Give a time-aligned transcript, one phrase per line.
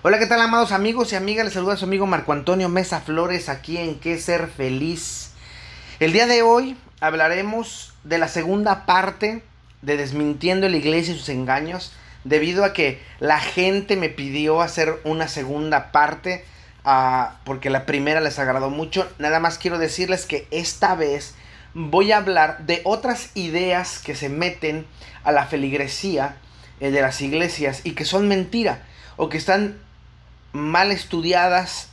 [0.00, 1.44] Hola, ¿qué tal, amados amigos y amigas?
[1.44, 5.32] Les saluda su amigo Marco Antonio Mesa Flores aquí en Qué Ser Feliz.
[5.98, 9.42] El día de hoy hablaremos de la segunda parte
[9.82, 11.92] de Desmintiendo la Iglesia y sus engaños,
[12.22, 16.44] debido a que la gente me pidió hacer una segunda parte,
[16.84, 19.10] uh, porque la primera les agradó mucho.
[19.18, 21.34] Nada más quiero decirles que esta vez
[21.74, 24.86] voy a hablar de otras ideas que se meten
[25.24, 26.36] a la feligresía
[26.78, 28.84] eh, de las iglesias y que son mentira
[29.16, 29.87] o que están
[30.52, 31.88] mal estudiadas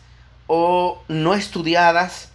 [0.48, 2.30] o no estudiadas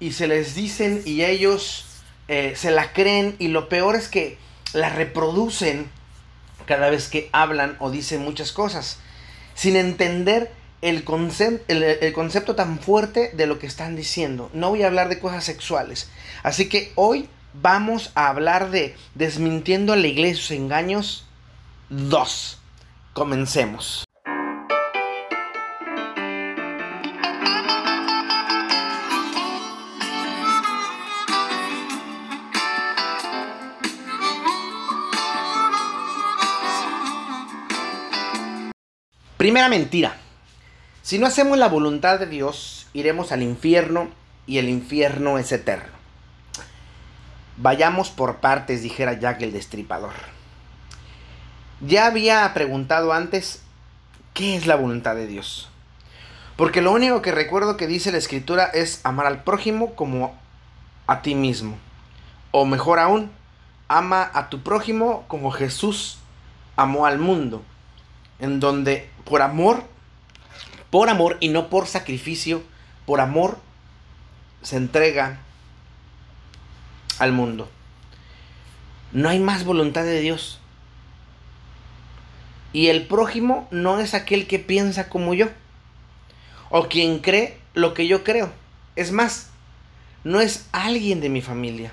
[0.00, 1.86] y se les dicen y ellos
[2.28, 4.38] eh, se la creen y lo peor es que
[4.72, 5.90] la reproducen
[6.66, 8.98] cada vez que hablan o dicen muchas cosas
[9.54, 10.50] sin entender
[10.82, 11.04] el,
[11.68, 14.50] el, el, concepto tan fuerte de lo que están diciendo.
[14.52, 16.10] No voy a hablar de cosas sexuales.
[16.42, 21.26] Así que hoy vamos a hablar de desmintiendo a la iglesia sus engaños
[21.88, 22.58] 2.
[23.14, 24.03] Comencemos.
[39.44, 40.16] Primera mentira.
[41.02, 44.08] Si no hacemos la voluntad de Dios, iremos al infierno
[44.46, 45.92] y el infierno es eterno.
[47.58, 50.14] Vayamos por partes, dijera Jack el Destripador.
[51.82, 53.60] Ya había preguntado antes,
[54.32, 55.68] ¿qué es la voluntad de Dios?
[56.56, 60.34] Porque lo único que recuerdo que dice la escritura es amar al prójimo como
[61.06, 61.76] a ti mismo.
[62.50, 63.30] O mejor aún,
[63.88, 66.16] ama a tu prójimo como Jesús
[66.76, 67.62] amó al mundo.
[68.38, 69.84] En donde por amor,
[70.90, 72.62] por amor y no por sacrificio,
[73.06, 73.58] por amor
[74.62, 75.40] se entrega
[77.18, 77.70] al mundo.
[79.12, 80.60] No hay más voluntad de Dios.
[82.72, 85.48] Y el prójimo no es aquel que piensa como yo.
[86.70, 88.52] O quien cree lo que yo creo.
[88.96, 89.50] Es más,
[90.24, 91.92] no es alguien de mi familia,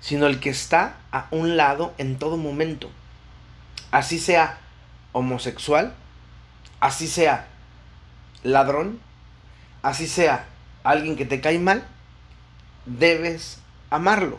[0.00, 2.90] sino el que está a un lado en todo momento.
[3.90, 4.58] Así sea
[5.12, 5.94] homosexual,
[6.84, 7.46] así sea
[8.42, 9.00] ladrón,
[9.80, 10.44] así sea
[10.82, 11.82] alguien que te cae mal,
[12.84, 13.58] debes
[13.88, 14.38] amarlo.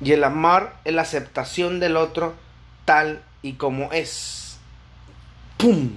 [0.00, 2.34] Y el amar es la aceptación del otro
[2.86, 4.56] tal y como es.
[5.58, 5.96] ¡Pum!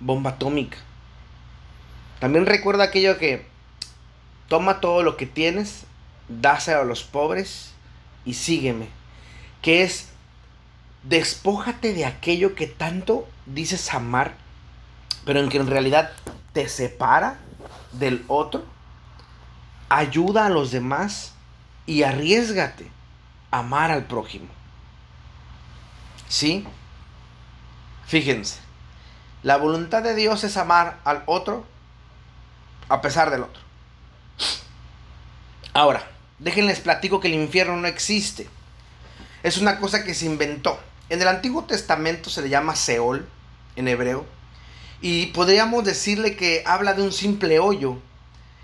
[0.00, 0.78] Bomba atómica.
[2.18, 3.46] También recuerda aquello que
[4.48, 5.84] toma todo lo que tienes,
[6.28, 7.74] dáselo a los pobres
[8.24, 8.88] y sígueme.
[9.60, 10.08] Que es
[11.08, 14.34] despójate de aquello que tanto dices amar,
[15.24, 16.12] pero en que en realidad
[16.52, 17.38] te separa
[17.92, 18.64] del otro.
[19.88, 21.34] Ayuda a los demás
[21.86, 22.90] y arriesgate
[23.50, 24.48] a amar al prójimo.
[26.28, 26.66] ¿Sí?
[28.06, 28.58] Fíjense,
[29.42, 31.64] la voluntad de Dios es amar al otro
[32.88, 33.62] a pesar del otro.
[35.72, 38.48] Ahora, déjenles platico que el infierno no existe.
[39.42, 40.80] Es una cosa que se inventó.
[41.08, 43.28] En el Antiguo Testamento se le llama Seol
[43.76, 44.26] en hebreo.
[45.00, 47.98] Y podríamos decirle que habla de un simple hoyo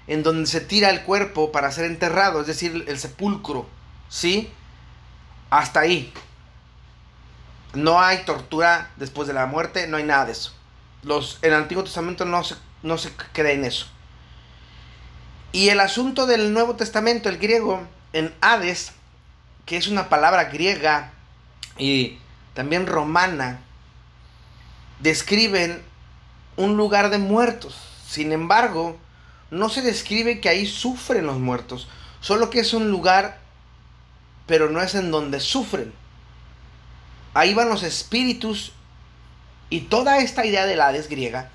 [0.06, 3.66] en donde se tira el cuerpo para ser enterrado, es decir, el sepulcro.
[4.08, 4.50] ¿Sí?
[5.50, 6.12] Hasta ahí.
[7.74, 10.52] No hay tortura después de la muerte, no hay nada de eso.
[11.02, 13.86] Los, en el Antiguo Testamento no se, no se cree en eso.
[15.52, 18.92] Y el asunto del Nuevo Testamento, el griego, en Hades,
[19.66, 21.12] que es una palabra griega
[21.78, 22.18] y
[22.54, 23.60] también romana,
[25.00, 25.82] describen
[26.56, 27.76] un lugar de muertos.
[28.06, 28.98] Sin embargo,
[29.50, 31.88] no se describe que ahí sufren los muertos,
[32.20, 33.40] solo que es un lugar,
[34.46, 35.92] pero no es en donde sufren.
[37.34, 38.72] Ahí van los espíritus
[39.70, 41.50] y toda esta idea del Hades griega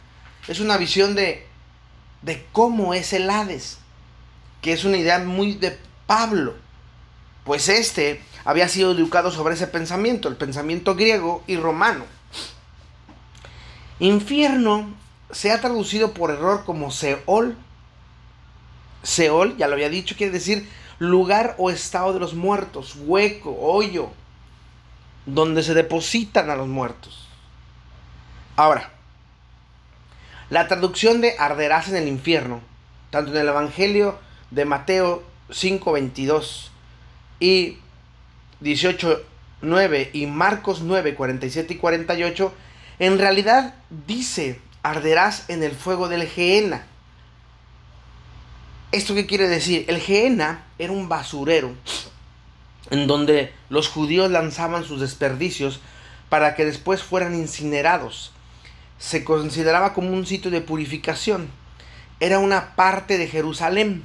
[0.47, 1.45] es una visión de,
[2.21, 3.77] de cómo es el Hades,
[4.61, 5.77] que es una idea muy de
[6.07, 6.55] Pablo,
[7.43, 12.05] pues este había sido educado sobre ese pensamiento, el pensamiento griego y romano.
[13.99, 14.95] Infierno
[15.31, 17.57] se ha traducido por error como Seol.
[19.03, 24.11] Seol, ya lo había dicho, quiere decir lugar o estado de los muertos, hueco, hoyo,
[25.25, 27.27] donde se depositan a los muertos.
[28.55, 28.91] Ahora,
[30.49, 32.61] la traducción de arderás en el infierno,
[33.09, 34.17] tanto en el Evangelio
[34.51, 36.71] de Mateo 5:22
[37.41, 37.79] y
[38.59, 39.23] 18,
[39.61, 42.53] 9 y Marcos 9, 47 y 48,
[42.99, 43.75] en realidad
[44.07, 46.85] dice, arderás en el fuego del Geena.
[48.91, 49.85] ¿Esto qué quiere decir?
[49.87, 51.75] El Geena era un basurero
[52.89, 55.81] en donde los judíos lanzaban sus desperdicios
[56.29, 58.31] para que después fueran incinerados.
[58.99, 61.49] se consideraba como un sitio de purificación.
[62.19, 64.03] Era una parte de Jerusalén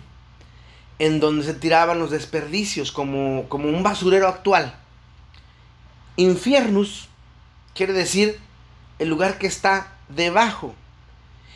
[1.02, 4.72] en donde se tiraban los desperdicios como, como un basurero actual.
[6.14, 7.08] Infiernus
[7.74, 8.38] quiere decir
[9.00, 10.76] el lugar que está debajo.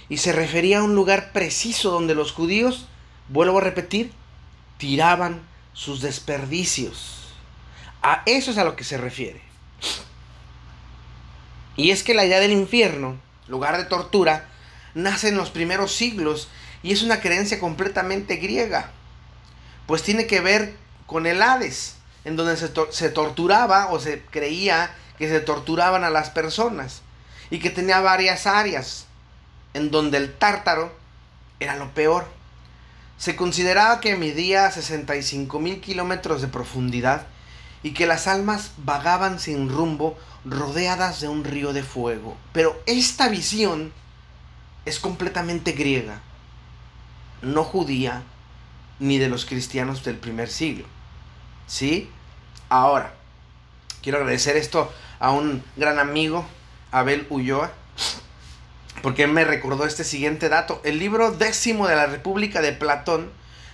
[0.08, 2.88] Y se refería a un lugar preciso donde los judíos,
[3.28, 4.12] vuelvo a repetir,
[4.78, 5.40] tiraban
[5.74, 7.28] sus desperdicios.
[8.02, 9.42] A eso es a lo que se refiere.
[11.76, 13.16] Y es que la idea del infierno,
[13.46, 14.48] lugar de tortura,
[14.94, 16.48] nace en los primeros siglos
[16.82, 18.90] y es una creencia completamente griega.
[19.86, 24.94] Pues tiene que ver con el Hades, en donde se, se torturaba o se creía
[25.18, 27.02] que se torturaban a las personas
[27.50, 29.06] y que tenía varias áreas
[29.74, 30.92] en donde el tártaro
[31.60, 32.26] era lo peor.
[33.18, 37.26] Se consideraba que medía 65 mil kilómetros de profundidad
[37.82, 42.36] y que las almas vagaban sin rumbo rodeadas de un río de fuego.
[42.52, 43.92] Pero esta visión
[44.84, 46.20] es completamente griega,
[47.42, 48.22] no judía
[48.98, 50.86] ni de los cristianos del primer siglo.
[51.66, 52.08] ¿Sí?
[52.68, 53.14] Ahora,
[54.02, 56.46] quiero agradecer esto a un gran amigo,
[56.90, 57.72] Abel Ulloa,
[59.02, 60.80] porque me recordó este siguiente dato.
[60.84, 63.30] El libro décimo de la República de Platón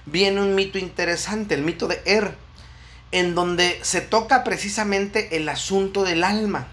[0.07, 2.35] viene un mito interesante, el mito de Er,
[3.13, 6.69] en donde se toca precisamente el asunto del alma.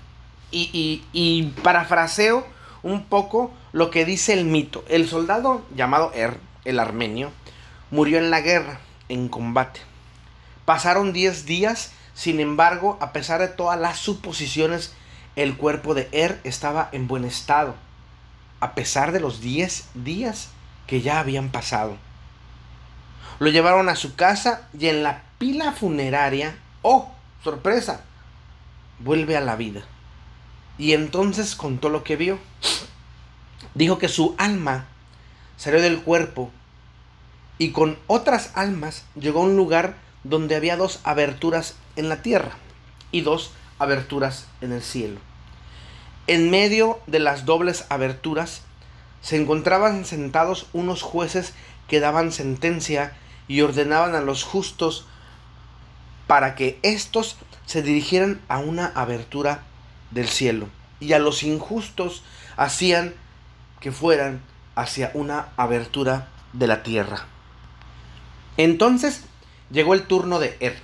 [0.52, 2.46] Y, y, parafraseo
[2.82, 4.84] un poco lo que dice el mito.
[4.90, 7.32] El soldado llamado Er, el armenio,
[7.92, 9.82] murió en la guerra, en combate.
[10.66, 14.92] Pasaron 10 días sin embargo, a pesar de todas las suposiciones,
[15.38, 17.76] el cuerpo de Er estaba en buen estado,
[18.60, 20.50] a pesar de los 10 días
[20.86, 21.96] que ya habían pasado.
[23.40, 27.10] Lo llevaron a su casa y en la pila funeraria, ¡oh,
[27.42, 28.04] sorpresa!
[29.00, 29.84] Vuelve a la vida.
[30.78, 32.38] Y entonces contó lo que vio.
[33.76, 34.88] Dijo que su alma
[35.56, 36.52] salió del cuerpo
[37.60, 42.54] y con otras almas llegó a un lugar donde había dos aberturas en la tierra
[43.12, 45.20] y dos aberturas en el cielo.
[46.26, 48.62] En medio de las dobles aberturas
[49.22, 51.54] se encontraban sentados unos jueces
[51.88, 53.14] que daban sentencia
[53.48, 55.06] y ordenaban a los justos
[56.28, 57.36] para que éstos
[57.66, 59.64] se dirigieran a una abertura
[60.12, 60.70] del cielo
[61.00, 62.24] y a los injustos
[62.56, 63.14] hacían
[63.80, 64.42] que fueran
[64.76, 67.26] hacia una abertura de la tierra.
[68.60, 69.22] Entonces
[69.72, 70.76] llegó el turno de Er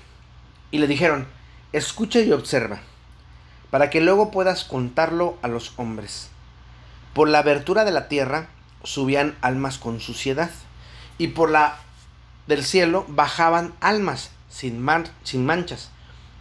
[0.72, 1.28] y le dijeron,
[1.74, 2.80] escucha y observa,
[3.70, 6.30] para que luego puedas contarlo a los hombres.
[7.14, 8.48] Por la abertura de la tierra
[8.86, 10.52] subían almas con suciedad,
[11.18, 11.78] y por la
[12.48, 14.88] del cielo bajaban almas sin,
[15.24, 15.90] sin manchas.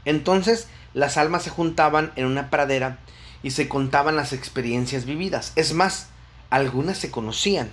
[0.04, 2.98] Entonces las almas se juntaban en una pradera
[3.42, 5.52] y se contaban las experiencias vividas.
[5.56, 6.10] Es más,
[6.50, 7.72] algunas se conocían.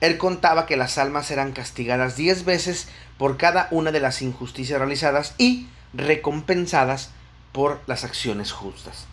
[0.00, 2.88] Él contaba que las almas eran castigadas diez veces
[3.18, 7.10] por cada una de las injusticias realizadas y recompensadas
[7.52, 9.06] por las acciones justas.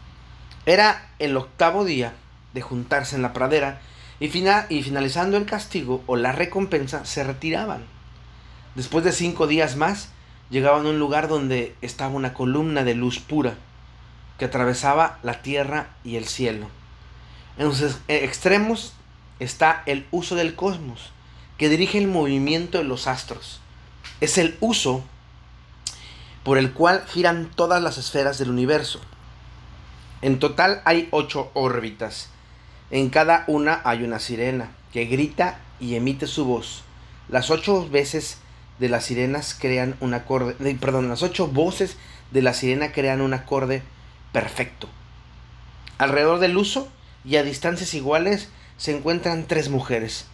[0.66, 2.14] Era el octavo día
[2.54, 3.82] de juntarse en la pradera
[4.20, 7.86] y, y finalizando el castigo o la recompensa se retiraban.
[8.76, 10.10] Después de cinco días más,
[10.50, 13.56] llegaban a un lugar donde estaba una columna de luz pura
[14.38, 16.68] que atravesaba la tierra y el cielo.
[17.58, 18.94] En los extremos
[19.40, 21.12] está el uso del cosmos,
[21.58, 23.60] que dirige el movimiento de los astros.
[24.22, 25.04] Es el uso
[26.44, 29.02] por el cual giran todas las esferas del universo.
[30.22, 32.30] En total hay ocho órbitas.
[32.90, 36.84] En cada una hay una sirena que grita y emite su voz.
[37.30, 38.38] Las ocho veces
[38.80, 41.98] de las sirenas crean un acorde, perdón, las ocho voces
[42.32, 43.84] de la sirena crean un acorde
[44.32, 44.88] perfecto.
[45.98, 46.88] Alrededor del uso
[47.26, 50.26] y a distancias iguales se encuentran tres mujeres,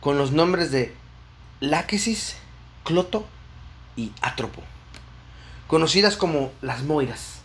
[0.00, 0.94] con los nombres de
[1.60, 2.36] Láquesis,
[2.84, 3.26] Cloto
[3.96, 4.62] y Atropo,
[5.66, 7.40] conocidas como las Moiras.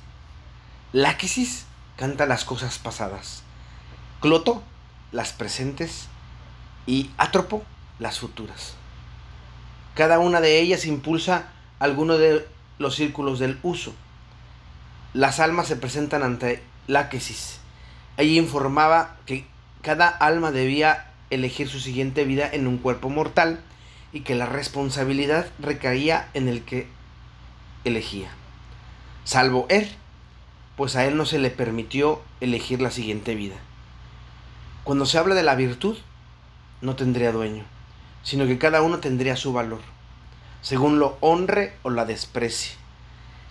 [0.93, 1.65] Láquesis
[1.97, 3.43] canta las cosas pasadas,
[4.21, 4.63] Cloto
[5.11, 6.07] las presentes
[6.85, 7.63] y Atropo
[7.99, 8.75] las futuras.
[9.95, 11.47] Cada una de ellas impulsa
[11.79, 12.47] alguno de
[12.79, 13.93] los círculos del uso.
[15.13, 17.59] Las almas se presentan ante Láquesis.
[18.17, 19.47] Ella informaba que
[19.85, 23.59] cada alma debía elegir su siguiente vida en un cuerpo mortal
[24.11, 26.87] y que la responsabilidad recaía en el que
[27.83, 28.29] elegía.
[29.25, 29.87] Salvo él,
[30.75, 33.57] pues a él no se le permitió elegir la siguiente vida.
[34.83, 35.99] Cuando se habla de la virtud,
[36.81, 37.63] no tendría dueño,
[38.23, 39.81] sino que cada uno tendría su valor,
[40.63, 42.71] según lo honre o la desprecie.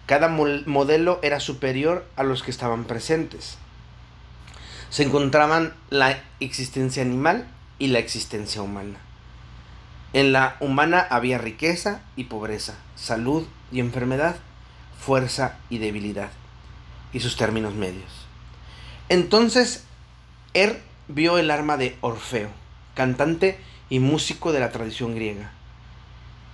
[0.07, 3.57] Cada modelo era superior a los que estaban presentes
[4.95, 7.49] se encontraban la existencia animal
[7.81, 9.01] y la existencia humana.
[10.13, 14.37] En la humana había riqueza y pobreza, salud y enfermedad,
[14.97, 16.31] fuerza y debilidad,
[17.13, 18.29] y sus términos medios.
[19.09, 19.83] Entonces,
[20.53, 22.51] Er vio el arma de Orfeo,
[22.95, 23.59] cantante
[23.91, 25.51] y músico de la tradición griega,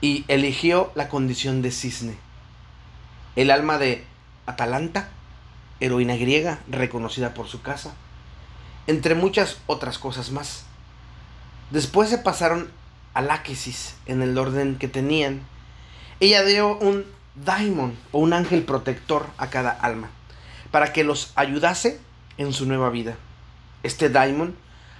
[0.00, 2.16] y eligió la condición de cisne.
[3.36, 4.02] El alma de
[4.46, 5.10] Atalanta,
[5.78, 7.92] heroína griega reconocida por su casa,
[8.90, 10.64] entre muchas otras cosas más.
[11.70, 12.72] Después se pasaron
[13.14, 15.42] a Láquesis en el orden que tenían.
[16.18, 17.06] Ella dio un
[17.36, 20.10] daimon o un ángel protector a cada alma
[20.72, 22.00] para que los ayudase
[22.36, 23.14] en su nueva vida.
[23.84, 24.56] Este daimon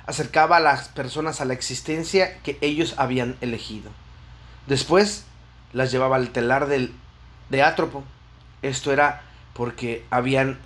[0.06, 3.90] acercaba a las personas a la existencia que ellos habían elegido.
[4.68, 5.24] Después
[5.72, 6.94] las llevaba al telar del,
[7.48, 8.04] de Átropo.
[8.62, 10.58] Esto era porque habían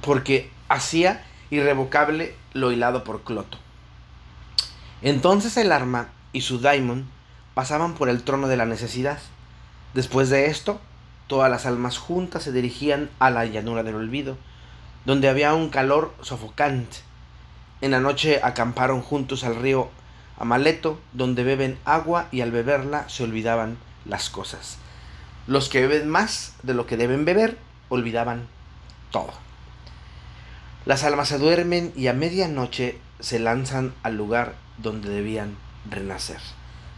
[0.00, 3.58] porque hacía irrevocable lo hilado por Cloto.
[5.02, 7.06] Entonces el arma y su daimon
[7.54, 9.18] pasaban por el trono de la necesidad.
[9.94, 10.80] Después de esto,
[11.26, 14.36] todas las almas juntas se dirigían a la llanura del olvido,
[15.04, 16.98] donde había un calor sofocante.
[17.80, 19.90] En la noche acamparon juntos al río
[20.38, 24.78] Amaleto, donde beben agua y al beberla se olvidaban las cosas.
[25.46, 27.56] Los que beben más de lo que deben beber,
[27.88, 28.46] olvidaban
[29.10, 29.45] todo.
[30.86, 35.56] Las almas se duermen y a medianoche se lanzan al lugar donde debían
[35.90, 36.38] renacer.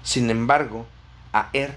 [0.02, 0.86] Sin embargo,
[1.32, 1.74] a Er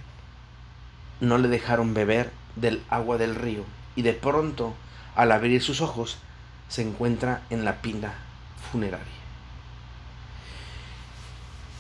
[1.22, 3.64] no le dejaron beber del agua del río
[3.96, 4.74] y de pronto,
[5.16, 6.18] al abrir sus ojos,
[6.68, 8.14] se encuentra en la pina
[8.72, 9.06] funeraria.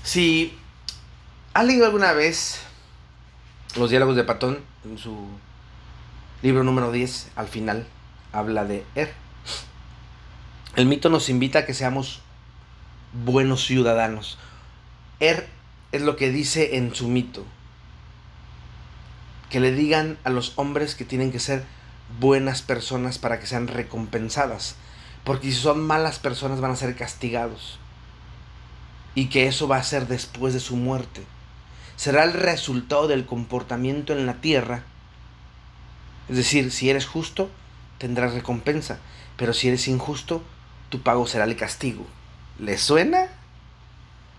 [0.04, 0.58] Si
[1.54, 2.62] ha leído alguna vez
[3.76, 5.28] los diálogos de Patón, en su
[6.42, 7.86] libro número 10, al final,
[8.32, 9.14] habla de Er.
[10.78, 12.22] El mito nos invita a que seamos
[13.26, 14.38] buenos ciudadanos.
[15.20, 15.50] Er
[15.92, 17.46] es lo que dice en su mito.
[19.50, 21.66] Que le digan a los hombres que tienen que ser
[22.22, 24.76] buenas personas para que sean recompensadas.
[25.26, 27.78] Porque si son malas personas van a ser castigados.
[29.14, 31.22] Y que eso va a ser después de su muerte.
[31.98, 34.84] Será el resultado del comportamiento en la tierra.
[36.30, 37.50] Es decir, si eres justo,
[37.98, 39.00] tendrás recompensa.
[39.36, 40.42] Pero si eres injusto,
[40.92, 42.06] tu pago será el castigo.
[42.60, 43.28] ¿Le suena?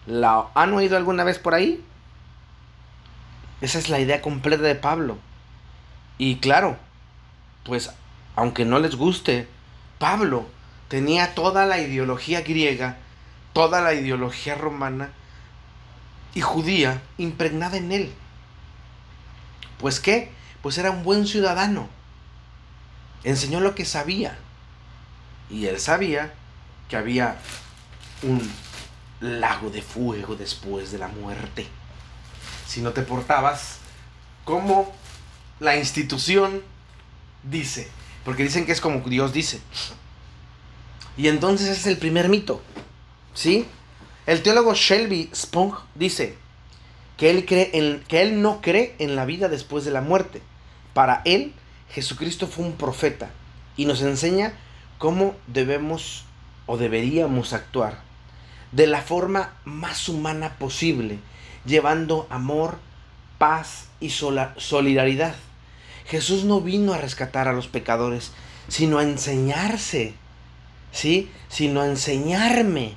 [0.07, 1.83] ¿La han oído alguna vez por ahí?
[3.63, 5.17] Esa es la idea completa de Pablo.
[6.19, 6.77] Y claro,
[7.65, 7.91] pues
[8.37, 9.49] aunque no les guste,
[9.99, 10.47] Pablo
[10.89, 12.99] tenía toda la ideología griega,
[13.55, 15.09] toda la ideología romana
[16.35, 18.13] y judía impregnada en él.
[19.79, 20.31] Pues qué?
[20.61, 21.89] Pues era un buen ciudadano.
[23.25, 24.39] Enseñó lo que sabía.
[25.49, 26.35] Y él sabía
[26.89, 27.39] que había
[28.23, 28.41] un
[29.21, 31.67] lago de fuego después de la muerte.
[32.67, 33.79] Si no te portabas
[34.45, 34.93] como
[35.61, 36.63] la institución
[37.43, 37.89] dice,
[38.25, 39.61] porque dicen que es como Dios dice.
[41.17, 42.63] Y entonces ese es el primer mito,
[43.35, 43.67] ¿sí?
[44.27, 46.37] El teólogo Shelby Spong dice
[47.17, 50.43] que él, cree en, que él no cree en la vida después de la muerte.
[50.95, 51.53] Para él,
[51.91, 53.31] Jesucristo fue un profeta
[53.77, 54.55] y nos enseña
[54.99, 56.25] cómo debemos
[56.67, 58.01] o deberíamos actuar
[58.73, 61.19] de la forma más humana posible,
[61.67, 62.79] llevando amor,
[63.39, 65.35] paz y solidaridad.
[66.07, 68.33] Jesús no vino a rescatar a los pecadores,
[68.69, 70.15] sino a enseñarse,
[70.91, 71.31] ¿sí?
[71.49, 72.95] Sino a enseñarme,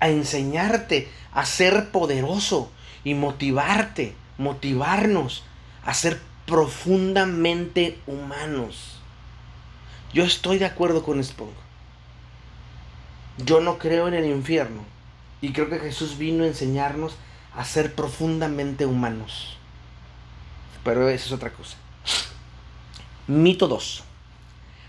[0.00, 2.70] a enseñarte a ser poderoso
[3.04, 5.44] y motivarte, motivarnos
[5.84, 8.98] a ser profundamente humanos.
[10.12, 11.67] Yo estoy de acuerdo con Spong.
[13.44, 14.82] Yo no creo en el infierno.
[15.40, 17.16] Y creo que Jesús vino a enseñarnos
[17.54, 19.56] a ser profundamente humanos.
[20.84, 21.76] Pero eso es otra cosa.
[23.26, 24.04] Mito 2.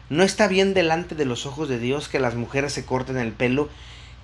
[0.10, 3.32] No está bien delante de los ojos de Dios que las mujeres se corten el
[3.32, 3.70] pelo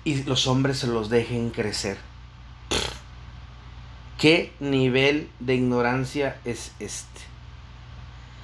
[0.04, 1.98] y los hombres se los dejen crecer.
[4.18, 7.20] ¿Qué nivel de ignorancia es este?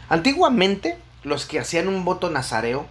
[0.09, 2.87] Antiguamente, los que hacían un voto nazareo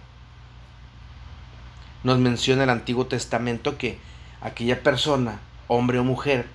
[2.04, 3.98] nos menciona el Antiguo Testamento que
[4.40, 6.46] aquella persona, hombre o mujer,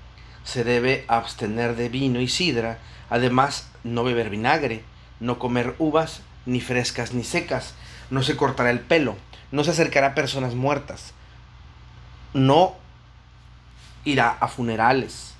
[0.43, 4.83] se debe abstener de vino y sidra, además no beber vinagre,
[5.19, 7.73] no comer uvas, ni frescas ni secas,
[8.09, 9.17] no se cortará el pelo,
[9.51, 11.13] no se acercará a personas muertas,
[12.33, 12.75] no
[14.05, 15.33] irá a funerales.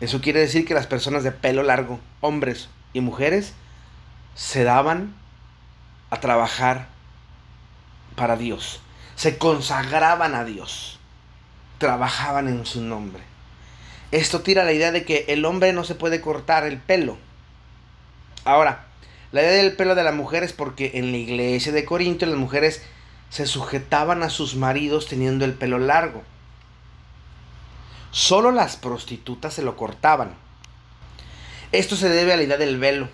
[0.00, 3.54] Eso quiere decir que las personas de pelo largo, hombres y mujeres,
[4.34, 5.14] se daban
[6.10, 6.93] a trabajar
[8.16, 8.80] para Dios,
[9.16, 10.98] se consagraban a Dios,
[11.78, 13.22] trabajaban en su nombre.
[14.10, 17.16] Esto tira la idea de que el hombre no se puede cortar el pelo.
[18.44, 18.86] Ahora,
[19.32, 22.38] la idea del pelo de la mujer es porque en la iglesia de Corinto las
[22.38, 22.82] mujeres
[23.30, 26.22] se sujetaban a sus maridos teniendo el pelo largo.
[28.12, 30.34] Solo las prostitutas se lo cortaban.
[31.72, 33.08] Esto se debe a la idea del velo,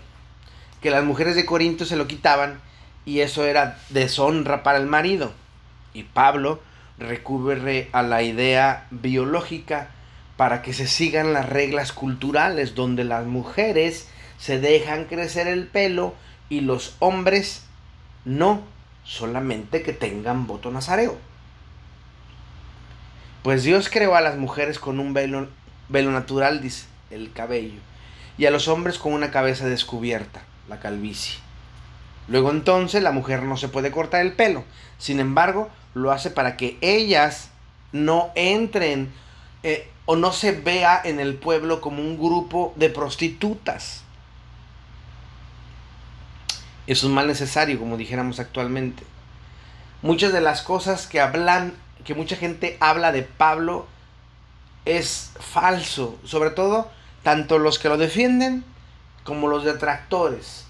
[0.83, 2.61] que las mujeres de Corinto se lo quitaban
[3.04, 5.33] y eso era deshonra para el marido.
[5.95, 6.61] Y Pablo
[6.99, 9.90] recurre a la idea biológica
[10.37, 16.14] para que se sigan las reglas culturales donde las mujeres se dejan crecer el pelo
[16.49, 17.64] y los hombres
[18.25, 18.62] no,
[19.04, 21.19] solamente que tengan voto nazareo.
[23.42, 25.49] Pues Dios creó a las mujeres con un velo,
[25.88, 27.80] velo natural, dice, el cabello,
[28.37, 31.38] y a los hombres con una cabeza descubierta, la calvicie.
[32.29, 34.65] Luego entonces la mujer no se puede cortar el pelo,
[34.99, 37.50] sin embargo lo hace para que ellas
[37.93, 39.12] no entren
[39.62, 44.03] eh, o no se vea en el pueblo como un grupo de prostitutas.
[46.87, 49.05] Es un mal necesario, como dijéramos actualmente.
[50.03, 51.75] Muchas de las cosas que hablan,
[52.05, 53.87] que mucha gente habla de Pablo,
[54.85, 56.19] es falso.
[56.25, 56.91] Sobre todo,
[57.23, 58.65] tanto los que lo defienden
[59.25, 60.65] como los detractores.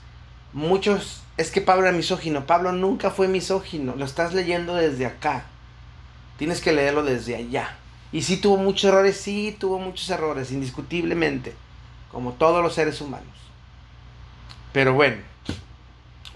[0.52, 2.46] Muchos, es que Pablo era misógino.
[2.46, 3.96] Pablo nunca fue misógino.
[3.96, 5.44] Lo estás leyendo desde acá.
[6.36, 7.76] Tienes que leerlo desde allá.
[8.12, 11.54] Y sí tuvo muchos errores, sí tuvo muchos errores, indiscutiblemente.
[12.12, 13.26] Como todos los seres humanos.
[14.72, 15.16] Pero bueno,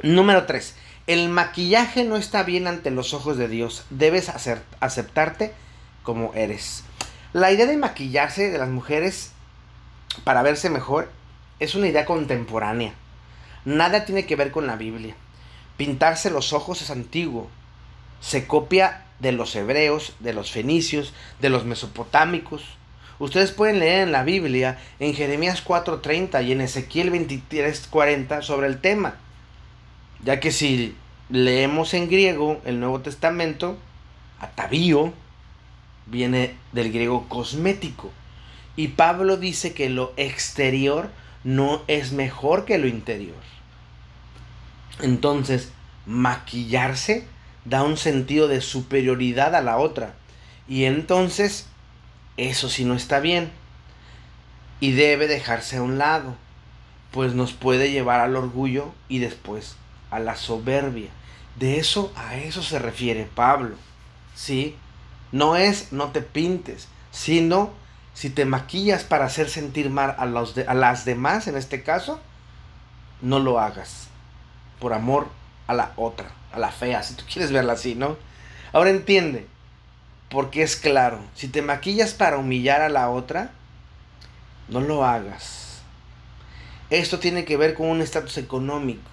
[0.03, 0.75] Número 3.
[1.07, 3.85] El maquillaje no está bien ante los ojos de Dios.
[3.91, 5.53] Debes hacer, aceptarte
[6.03, 6.83] como eres.
[7.35, 9.33] La idea de maquillarse de las mujeres
[10.25, 11.11] para verse mejor
[11.59, 12.95] es una idea contemporánea.
[13.65, 15.15] Nada tiene que ver con la Biblia.
[15.77, 17.49] Pintarse los ojos es antiguo.
[18.21, 22.65] Se copia de los hebreos, de los fenicios, de los mesopotámicos.
[23.19, 28.81] Ustedes pueden leer en la Biblia, en Jeremías 4:30 y en Ezequiel 23:40 sobre el
[28.81, 29.17] tema
[30.25, 30.95] ya que si
[31.29, 33.77] leemos en griego el Nuevo Testamento,
[34.41, 35.13] atavío
[36.07, 38.11] viene del griego cosmético.
[38.77, 41.11] Y Pablo dice que lo exterior
[41.45, 43.37] no es mejor que lo interior.
[45.01, 45.71] Entonces,
[46.07, 47.27] maquillarse
[47.65, 50.15] da un sentido de superioridad a la otra.
[50.69, 51.67] Y entonces,
[52.37, 53.51] eso sí no está bien.
[54.81, 56.37] Y debe dejarse a un lado,
[57.11, 59.77] pues nos puede llevar al orgullo y después
[60.11, 61.11] a la soberbia.
[61.59, 63.77] De eso a eso se refiere Pablo.
[64.35, 64.77] ¿Sí?
[65.33, 67.73] No es no te pintes, sino
[68.15, 72.21] si te maquillas para hacer sentir mal a, a las demás, en este caso,
[73.21, 74.09] no lo hagas.
[74.81, 75.29] Por amor
[75.67, 78.17] a la otra, a la fea, si tú quieres verla así, ¿no?
[78.73, 79.47] Ahora entiende,
[80.31, 83.53] porque es claro, si te maquillas para humillar a la otra,
[84.69, 85.83] no lo hagas.
[86.91, 89.11] Esto tiene que ver con un estatus económico.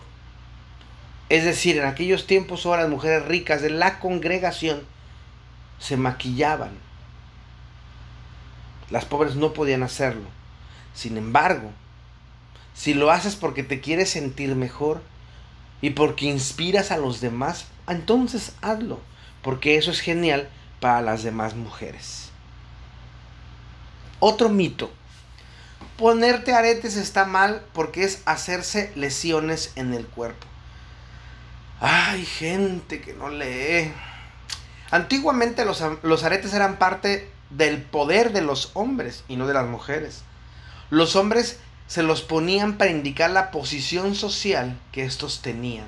[1.30, 4.84] Es decir, en aquellos tiempos ahora las mujeres ricas de la congregación
[5.80, 6.72] se maquillaban.
[8.92, 10.28] Las pobres no podían hacerlo.
[10.94, 11.72] Sin embargo,
[12.74, 15.02] si lo haces porque te quieres sentir mejor
[15.82, 19.00] y porque inspiras a los demás, entonces hazlo,
[19.42, 20.50] porque eso es genial
[20.80, 22.30] para las demás mujeres.
[24.20, 24.92] Otro mito.
[25.98, 30.48] Ponerte aretes está mal porque es hacerse lesiones en el cuerpo.
[31.80, 33.92] Ay, gente que no lee.
[34.92, 39.68] Antiguamente los, los, aretes eran parte del poder de los hombres y no de las
[39.68, 40.24] mujeres.
[40.90, 45.88] Los hombres se los ponían para indicar la posición social que estos tenían.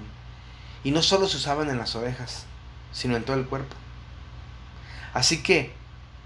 [0.84, 2.46] Y no solo se usaban en las orejas,
[2.92, 3.76] sino en todo el cuerpo.
[5.14, 5.74] Así que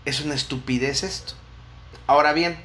[0.05, 1.33] es una estupidez esto.
[2.07, 2.57] Ahora bien,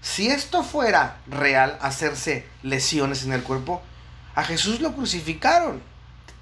[0.00, 3.82] si esto fuera real, hacerse lesiones en el cuerpo,
[4.34, 5.82] a Jesús lo crucificaron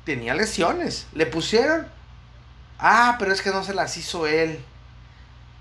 [0.06, 1.06] tenía lesiones.
[1.12, 1.86] Le pusieron.
[2.78, 4.64] Ah, pero es que no se las hizo él.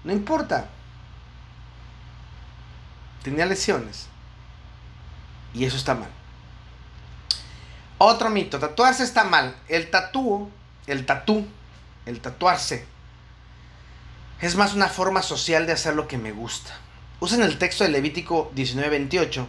[0.06, 0.70] No importa.
[3.24, 4.08] Tenía lesiones.
[5.54, 6.10] Y eso está mal.
[7.98, 9.56] Otro mito, tatuarse está mal.
[9.68, 10.50] El tatú,
[10.86, 11.46] el tatú,
[12.06, 12.86] el tatuarse,
[14.41, 16.78] es más una forma social de hacer lo que me gusta.
[17.20, 19.48] Usen el texto de Levítico 19:28,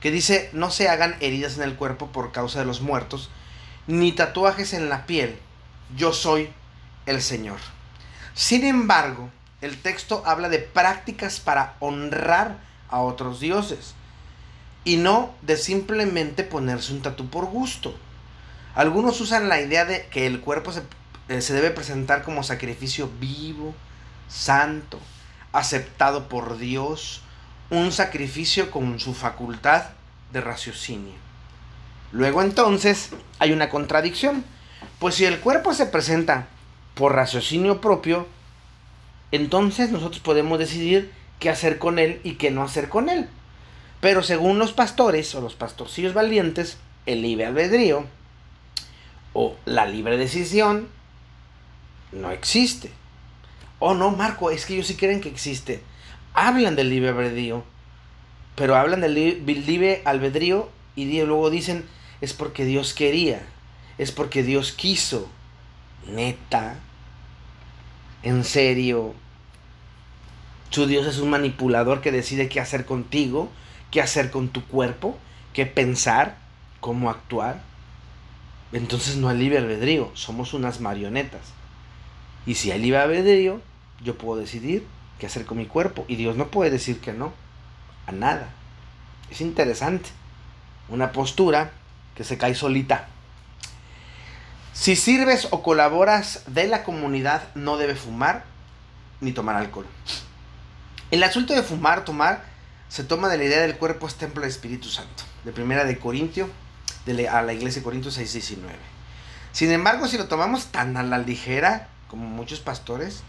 [0.00, 3.30] que dice, no se hagan heridas en el cuerpo por causa de los muertos,
[3.86, 5.38] ni tatuajes en la piel.
[5.96, 6.52] Yo soy
[7.06, 7.58] el Señor.
[8.34, 13.94] Sin embargo, el texto habla de prácticas para honrar a otros dioses
[14.84, 17.94] y no de simplemente ponerse un tatu por gusto.
[18.74, 20.82] Algunos usan la idea de que el cuerpo se,
[21.28, 23.74] eh, se debe presentar como sacrificio vivo,
[24.28, 24.98] santo,
[25.52, 27.22] aceptado por Dios,
[27.68, 29.84] un sacrificio con su facultad
[30.32, 31.14] de raciocinio.
[32.12, 34.44] Luego entonces hay una contradicción,
[34.98, 36.46] pues si el cuerpo se presenta
[36.94, 38.26] por raciocinio propio,
[39.32, 43.28] entonces nosotros podemos decidir qué hacer con él y qué no hacer con él.
[44.00, 48.06] Pero según los pastores o los pastorcillos valientes, el libre albedrío
[49.32, 50.88] o la libre decisión
[52.12, 52.90] no existe.
[53.78, 55.82] Oh, no, Marco, es que ellos sí creen que existe.
[56.34, 57.64] Hablan del libre albedrío,
[58.56, 59.14] pero hablan del
[59.46, 61.84] libre albedrío y luego dicen,
[62.20, 63.42] es porque Dios quería,
[63.98, 65.28] es porque Dios quiso.
[66.06, 66.76] Neta,
[68.22, 69.14] en serio,
[70.70, 73.48] tu Dios es un manipulador que decide qué hacer contigo,
[73.90, 75.18] qué hacer con tu cuerpo,
[75.52, 76.36] qué pensar,
[76.80, 77.62] cómo actuar.
[78.72, 81.40] Entonces no hay libre albedrío, somos unas marionetas.
[82.46, 83.60] Y si hay libre albedrío,
[84.02, 84.86] yo puedo decidir
[85.18, 86.04] qué hacer con mi cuerpo.
[86.08, 87.32] Y Dios no puede decir que no
[88.06, 88.50] a nada.
[89.30, 90.10] Es interesante.
[90.88, 91.72] Una postura
[92.14, 93.08] que se cae solita.
[94.72, 98.44] Si sirves o colaboras de la comunidad, no debe fumar
[99.20, 99.86] ni tomar alcohol.
[101.10, 102.44] El asunto de fumar, tomar,
[102.88, 105.24] se toma de la idea del cuerpo es templo del Espíritu Santo.
[105.44, 106.48] De primera de Corintio,
[107.04, 108.74] de a la iglesia de Corintios 6, 19.
[109.52, 113.22] Sin embargo, si lo tomamos tan a la ligera como muchos pastores,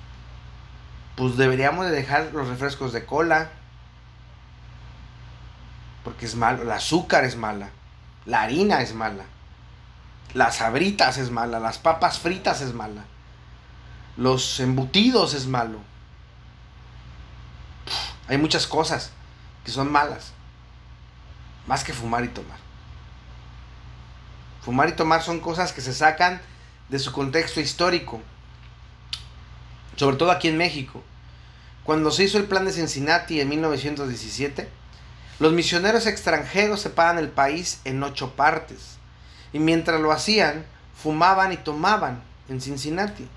[1.16, 3.50] pues deberíamos de dejar los refrescos de cola,
[6.04, 7.70] porque es malo, el azúcar es mala,
[8.26, 9.26] la harina es mala,
[10.34, 13.06] las abritas es mala, las papas fritas es mala,
[14.18, 15.80] los embutidos es malo.
[18.28, 19.12] Hay muchas cosas
[19.66, 20.34] que son malas,
[21.68, 22.58] más que fumar y tomar.
[24.62, 26.42] Fumar y tomar son cosas que se sacan
[26.90, 28.22] de su contexto histórico,
[29.96, 31.04] sobre todo aquí en México.
[31.84, 34.70] Cuando se hizo el plan de Cincinnati en 1917,
[35.40, 38.98] los misioneros extranjeros separan el país en ocho partes.
[39.54, 43.28] Y mientras lo hacían, fumaban y tomaban en Cincinnati,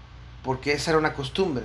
[0.42, 1.64] porque esa era una costumbre.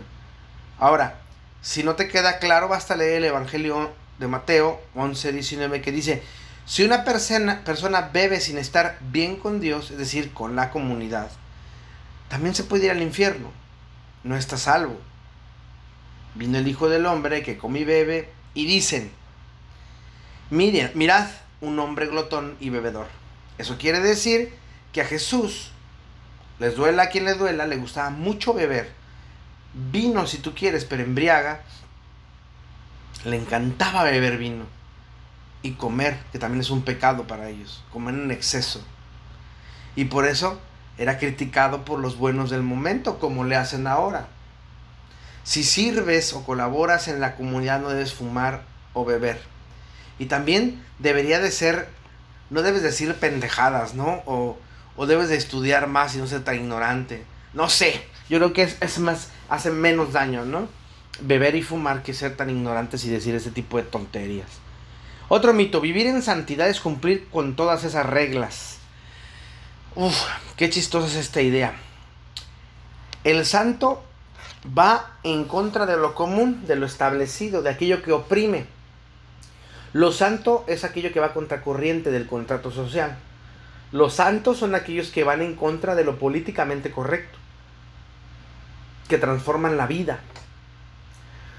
[0.78, 1.20] Ahora,
[1.62, 6.24] si no te queda claro, basta leer el Evangelio de Mateo 11, 19, que dice,
[6.66, 11.30] si una persona, persona bebe sin estar bien con Dios, es decir, con la comunidad,
[12.30, 13.52] también se puede ir al infierno.
[14.24, 15.00] No está salvo.
[16.36, 19.12] Vino el Hijo del Hombre que come y bebe y dicen,
[20.52, 21.28] mirad
[21.62, 23.08] un hombre glotón y bebedor.
[23.60, 24.54] Eso quiere decir
[24.92, 25.72] que a Jesús,
[26.58, 28.92] les duela a quien le duela, le gustaba mucho beber.
[29.74, 31.62] Vino si tú quieres, pero embriaga.
[33.26, 34.66] Le encantaba beber vino.
[35.62, 37.84] Y comer, que también es un pecado para ellos.
[37.92, 38.82] Comer en exceso.
[39.96, 40.60] Y por eso
[40.98, 44.28] era criticado por los buenos del momento, como le hacen ahora.
[45.44, 49.42] Si sirves o colaboras en la comunidad no debes fumar o beber.
[50.18, 51.90] Y también debería de ser,
[52.50, 54.24] no debes decir pendejadas, ¿no?
[54.26, 54.58] O,
[54.96, 57.24] o debes de estudiar más y no ser tan ignorante.
[57.54, 60.68] No sé, yo creo que es, es más, hace menos daño, ¿no?
[61.22, 64.50] Beber y fumar que ser tan ignorantes y decir ese tipo de tonterías.
[65.28, 68.78] Otro mito, vivir en santidad es cumplir con todas esas reglas.
[69.96, 70.16] Uf,
[70.56, 71.74] qué chistosa es esta idea.
[73.24, 74.04] El santo
[74.78, 78.66] va en contra de lo común, de lo establecido, de aquello que oprime.
[79.94, 83.18] Lo santo es aquello que va contracorriente del contrato social.
[83.92, 87.38] Los santos son aquellos que van en contra de lo políticamente correcto,
[89.08, 90.20] que transforman la vida.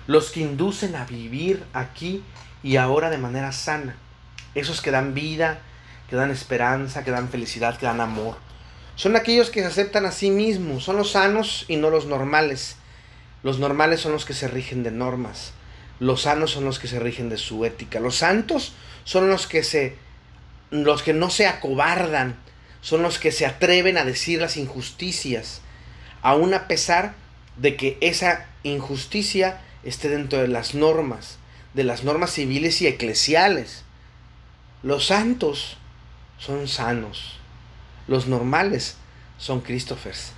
[0.07, 2.23] Los que inducen a vivir aquí
[2.63, 3.97] y ahora de manera sana.
[4.55, 5.59] Esos que dan vida,
[6.09, 8.37] que dan esperanza, que dan felicidad, que dan amor.
[8.95, 12.77] Son aquellos que se aceptan a sí mismos, son los sanos y no los normales.
[13.43, 15.53] Los normales son los que se rigen de normas.
[16.01, 18.01] Los sanos son los que se rigen de su ética.
[18.01, 18.73] Los santos
[19.05, 19.97] son los que se
[20.71, 22.37] los que no se acobardan,
[22.81, 25.63] son los que se atreven a decir las injusticias,
[26.23, 27.15] aun a pesar
[27.57, 31.39] de que esa injusticia esté dentro de las normas,
[31.75, 33.85] de las normas civiles y eclesiales.
[34.83, 35.77] Los santos
[36.39, 37.39] son sanos.
[38.07, 38.97] Los normales
[39.39, 40.33] son Christophers.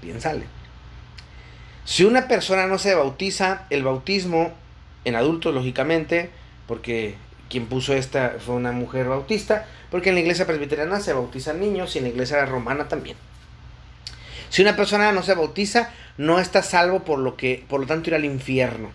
[0.00, 0.57] Piénsale.
[1.88, 4.52] Si una persona no se bautiza, el bautismo
[5.06, 6.28] en adultos, lógicamente,
[6.66, 7.14] porque
[7.48, 11.94] quien puso esta fue una mujer bautista, porque en la iglesia presbiteriana se bautizan niños
[11.94, 13.16] y en la iglesia romana también.
[14.50, 18.10] Si una persona no se bautiza, no está salvo por lo que, por lo tanto,
[18.10, 18.90] ir al infierno.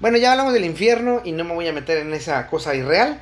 [0.00, 3.20] Bueno, ya hablamos del infierno y no me voy a meter en esa cosa irreal.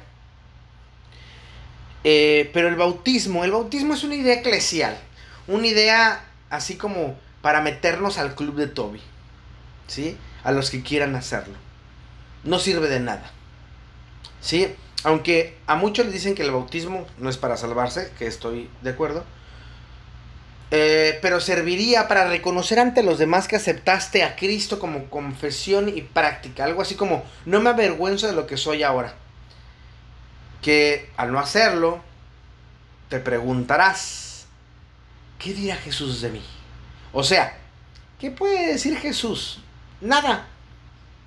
[2.04, 4.96] Eh, pero el bautismo, el bautismo es una idea eclesial,
[5.48, 9.00] una idea así como para meternos al club de Toby.
[9.86, 10.16] ¿Sí?
[10.44, 11.54] A los que quieran hacerlo.
[12.44, 13.30] No sirve de nada.
[14.40, 14.74] ¿Sí?
[15.04, 18.90] Aunque a muchos les dicen que el bautismo no es para salvarse, que estoy de
[18.90, 19.24] acuerdo.
[20.70, 26.02] Eh, pero serviría para reconocer ante los demás que aceptaste a Cristo como confesión y
[26.02, 26.64] práctica.
[26.64, 29.14] Algo así como, no me avergüenzo de lo que soy ahora.
[30.60, 32.02] Que al no hacerlo,
[33.08, 34.46] te preguntarás,
[35.38, 36.42] ¿qué dirá Jesús de mí?
[37.12, 37.56] O sea,
[38.18, 39.60] ¿qué puede decir Jesús?
[40.00, 40.46] Nada.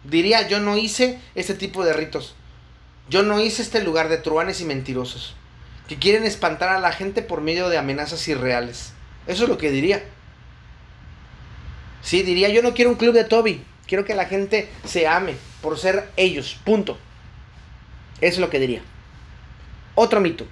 [0.04, 2.36] Diría, yo no hice este tipo de ritos.
[3.10, 5.36] Yo no hice este lugar de truanes y mentirosos.
[5.88, 8.94] Que quieren espantar a la gente por medio de amenazas irreales.
[9.28, 10.04] Eso es lo que diría.
[12.02, 13.64] Sí, diría, yo no quiero un club de Toby.
[13.88, 16.58] Quiero que la gente se ame por ser ellos.
[16.64, 16.98] Punto.
[18.22, 18.82] Eso es lo que diría.
[19.96, 20.48] Otro mito.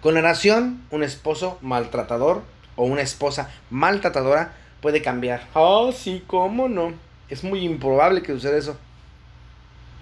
[0.00, 2.44] Con la nación, un esposo maltratador
[2.80, 5.46] o una esposa maltratadora puede cambiar.
[5.52, 6.94] Oh, sí, cómo no.
[7.28, 8.78] Es muy improbable que suceda eso.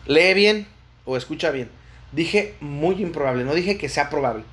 [0.06, 0.68] Lee bien
[1.04, 1.70] o escucha bien.
[2.12, 4.44] Dije muy improbable, no dije que sea probable.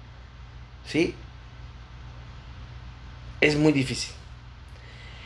[0.88, 1.14] ¿Sí?
[3.42, 4.12] Es muy difícil.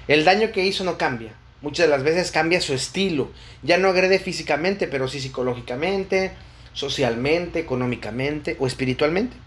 [0.10, 1.32] El daño que hizo no cambia.
[1.62, 3.32] Muchas de las veces cambia su estilo.
[3.64, 6.34] Ya no agrede físicamente, pero sí psicológicamente,
[6.74, 9.38] socialmente, económicamente o espiritualmente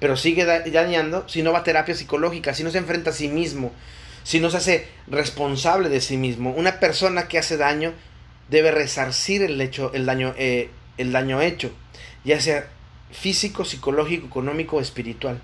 [0.00, 3.28] pero sigue dañando si no va a terapia psicológica, si no se enfrenta a sí
[3.28, 3.72] mismo,
[4.22, 6.50] si no se hace responsable de sí mismo.
[6.52, 7.92] Una persona que hace daño
[8.48, 11.72] debe resarcir el, hecho, el, daño, eh, el daño hecho,
[12.24, 12.68] ya sea
[13.10, 15.40] físico, psicológico, económico o espiritual.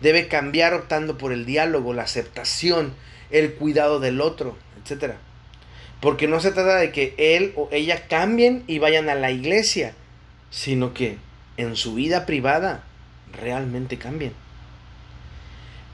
[0.00, 2.94] Debe cambiar optando por el diálogo, la aceptación,
[3.30, 5.14] el cuidado del otro, etc.
[6.00, 9.94] Porque no se trata de que él o ella cambien y vayan a la iglesia,
[10.50, 11.18] sino que
[11.56, 12.82] en su vida privada
[13.32, 14.32] realmente cambien.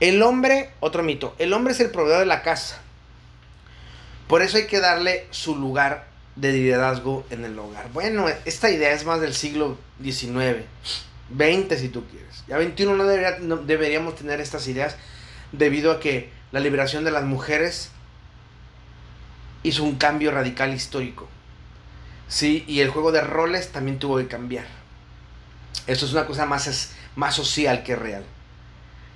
[0.01, 2.81] El hombre, otro mito, el hombre es el proveedor de la casa.
[4.29, 7.91] Por eso hay que darle su lugar de liderazgo en el hogar.
[7.93, 10.65] Bueno, esta idea es más del siglo XIX,
[11.37, 12.45] XX si tú quieres.
[12.47, 14.97] Ya XXI no, debería, no deberíamos tener estas ideas
[15.51, 17.91] debido a que la liberación de las mujeres
[19.63, 21.29] hizo un cambio radical histórico.
[22.29, 24.67] Sí, y el juego de roles también tuvo que cambiar.
[25.87, 28.25] Esto es una cosa más más social que real.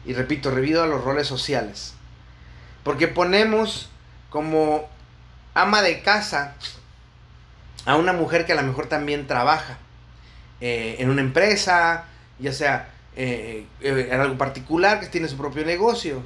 [0.05, 1.95] Y repito, revido a los roles sociales.
[2.83, 3.91] Porque ponemos
[4.31, 4.89] como
[5.55, 6.57] ama de casa
[7.85, 9.79] a una mujer que a lo mejor también trabaja
[10.61, 12.05] eh, en una empresa,
[12.39, 16.23] ya sea eh, eh, en algo particular, que tiene su propio negocio.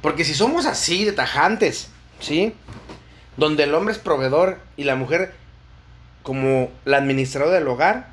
[0.00, 2.54] Porque si somos así de tajantes, ¿sí?
[3.36, 5.34] Donde el hombre es proveedor y la mujer
[6.22, 8.08] como la administradora del hogar,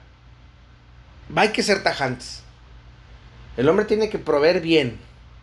[1.35, 2.43] hay que ser tajantes.
[3.57, 4.99] El hombre tiene que proveer bien.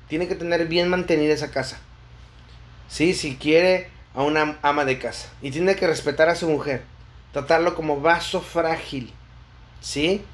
[0.08, 1.78] Tiene que tener bien mantenida esa casa.
[2.88, 5.28] Sí, si quiere a una ama de casa.
[5.42, 6.82] Y tiene que respetar a su mujer.
[7.32, 9.12] Tratarlo como vaso frágil.
[9.80, 10.24] ¿Sí?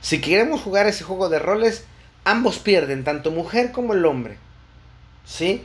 [0.00, 1.84] Si queremos jugar ese juego de roles,
[2.24, 4.38] ambos pierden, tanto mujer como el hombre.
[5.24, 5.64] ¿Sí?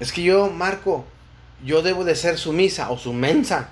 [0.00, 1.06] Es que yo, Marco,
[1.64, 3.70] yo debo de ser sumisa o sumensa.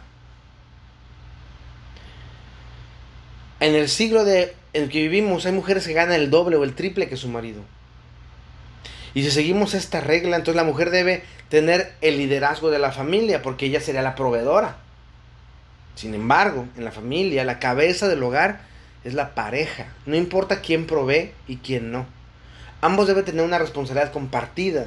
[3.59, 6.65] En el siglo de, en el que vivimos hay mujeres que ganan el doble o
[6.65, 7.63] el triple que su marido.
[9.13, 13.43] Y si seguimos esta regla, entonces la mujer debe tener el liderazgo de la familia
[13.43, 14.77] porque ella sería la proveedora.
[15.97, 18.61] Sin embargo, en la familia, la cabeza del hogar
[19.05, 19.87] es la pareja.
[20.07, 22.07] No importa quién provee y quién no.
[22.81, 24.87] Ambos deben tener una responsabilidad compartida.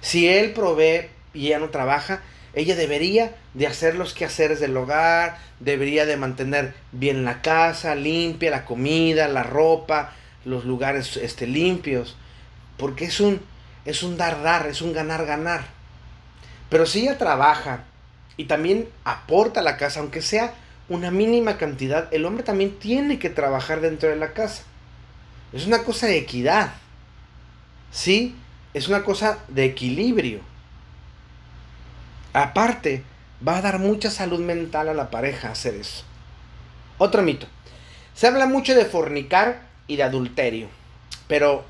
[0.00, 2.22] Si él provee y ella no trabaja,
[2.56, 8.50] ella debería de hacer los quehaceres del hogar, debería de mantener bien la casa, limpia,
[8.50, 10.14] la comida, la ropa,
[10.46, 12.16] los lugares este, limpios.
[12.78, 13.42] Porque es un,
[13.84, 15.66] es un dar, dar, es un ganar, ganar.
[16.70, 17.84] Pero si ella trabaja
[18.38, 20.54] y también aporta a la casa, aunque sea
[20.88, 24.62] una mínima cantidad, el hombre también tiene que trabajar dentro de la casa.
[25.52, 26.72] Es una cosa de equidad.
[27.90, 28.34] ¿Sí?
[28.72, 30.40] Es una cosa de equilibrio.
[32.36, 33.02] Aparte,
[33.48, 36.04] va a dar mucha salud mental a la pareja hacer eso.
[36.98, 37.46] Otro mito.
[38.12, 40.68] Se habla mucho de fornicar y de adulterio,
[41.28, 41.64] pero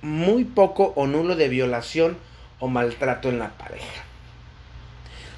[0.00, 2.16] muy poco o nulo de violación
[2.60, 4.04] o maltrato en la pareja.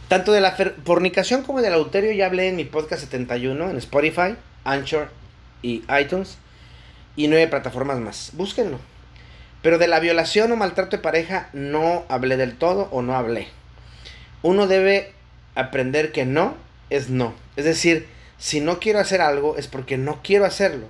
[0.06, 0.52] Tanto de la
[0.84, 5.10] fornicación como del adulterio ya hablé en mi podcast 71 en Spotify, Anchor
[5.60, 6.38] y iTunes
[7.16, 8.30] y nueve plataformas más.
[8.34, 8.78] Búsquenlo.
[9.60, 13.58] Pero de la violación o maltrato de pareja no hablé del todo o no hablé
[14.42, 15.12] uno debe
[15.55, 16.55] aprender que no
[16.90, 17.35] es no.
[17.57, 18.07] Es decir,
[18.38, 20.87] si no quiero hacer algo es porque no quiero hacerlo.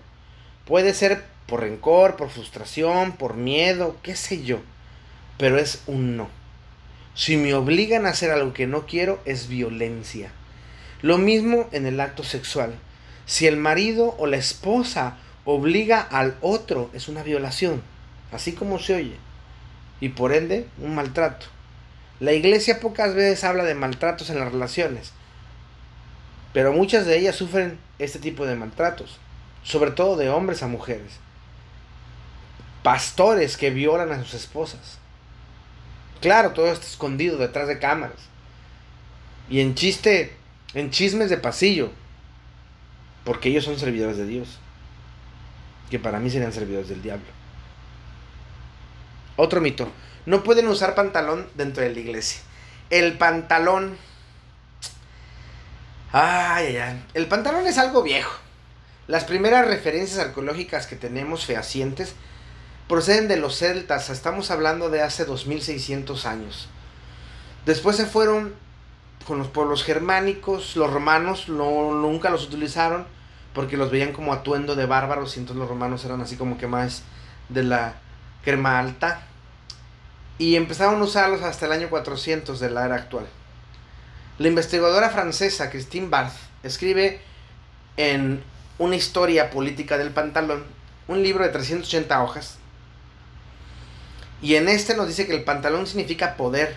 [0.67, 4.61] Puede ser Por rencor, por frustración, por miedo, qué sé yo.
[5.39, 6.29] Pero es un no.
[7.15, 10.31] Si me obligan a hacer algo que no quiero, es violencia.
[11.01, 12.75] Lo mismo en el acto sexual.
[13.25, 17.83] Si el marido o la esposa obliga al otro, es una violación.
[18.31, 19.17] Así como se oye.
[20.01, 21.47] Y por ende, un maltrato.
[22.21, 25.13] La iglesia pocas veces habla de maltratos en las relaciones.
[26.53, 29.19] Pero muchas de ellas sufren este tipo de maltratos.
[29.63, 31.13] Sobre todo de hombres a mujeres.
[32.83, 34.99] Pastores que violan a sus esposas.
[36.21, 38.19] Claro, todo está escondido detrás de cámaras.
[39.49, 40.37] Y en chiste,
[40.75, 41.93] en chismes de pasillo.
[43.25, 44.59] Porque ellos son servidores de Dios.
[45.91, 47.27] Que para mí serían servidores del diablo.
[49.37, 49.89] Otro mito.
[50.29, 52.43] No pueden usar pantalón dentro de la iglesia.
[52.91, 53.97] El pantalón.
[56.13, 57.05] Ay, ay, ay.
[57.15, 58.39] El pantalón es algo viejo.
[59.07, 62.13] Las primeras referencias arqueológicas que tenemos fehacientes
[62.89, 64.11] proceden de los celtas.
[64.11, 66.69] Estamos hablando de hace 2600 años.
[67.65, 68.55] Después se fueron
[69.27, 70.77] con los pueblos germánicos.
[70.77, 73.07] Los romanos no, nunca los utilizaron
[73.55, 76.67] porque los veían como atuendo de bárbaros y entonces los romanos eran así como que
[76.67, 77.03] más
[77.49, 77.95] de la
[78.45, 79.23] crema alta.
[80.39, 83.27] Y empezaron a usarlos hasta el año 400 de la era actual.
[84.39, 87.21] La investigadora francesa Christine Barth escribe
[87.97, 88.43] en
[88.79, 90.65] Una historia política del pantalón,
[91.09, 92.59] un libro de 380 hojas,
[94.41, 96.77] y en este nos dice que el pantalón significa poder,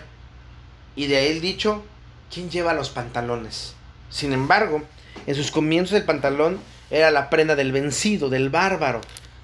[0.96, 1.84] y de ahí el dicho,
[2.32, 3.74] ¿quién lleva los pantalones?
[4.10, 4.82] Sin embargo,
[5.26, 6.58] en sus comienzos el pantalón
[6.90, 9.00] era la prenda del vencido, del bárbaro,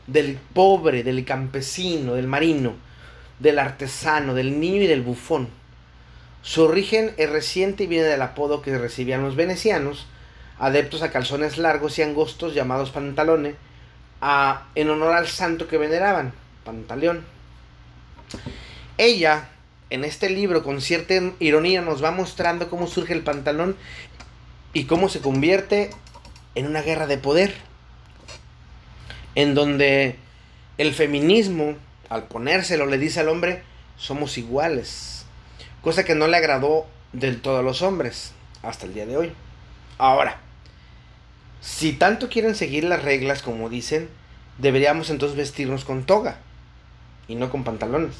[0.09, 2.74] del pobre, del campesino, del marino,
[3.38, 5.48] del artesano, del niño y del bufón.
[6.42, 10.07] Su origen es reciente y viene del apodo que recibían los venecianos,
[10.59, 13.55] adeptos a calzones largos y angostos llamados pantalones,
[14.74, 16.33] en honor al santo que veneraban,
[16.64, 17.24] Pantaleón.
[18.96, 19.48] Ella,
[19.90, 23.77] en este libro, con cierta ironía, nos va mostrando cómo surge el pantalón
[24.72, 25.90] y cómo se convierte
[26.55, 27.55] en una guerra de poder,
[29.35, 30.16] en donde
[30.79, 31.77] el feminismo,
[32.09, 33.62] al ponérselo, le dice al hombre,
[33.97, 35.27] somos iguales,
[35.83, 39.33] cosa que no le agradó del todo a los hombres hasta el día de hoy.
[39.99, 40.38] Ahora,
[41.61, 44.09] si tanto quieren seguir las reglas como dicen,
[44.59, 46.38] deberíamos entonces vestirnos con toga
[47.27, 48.16] y no con pantalones,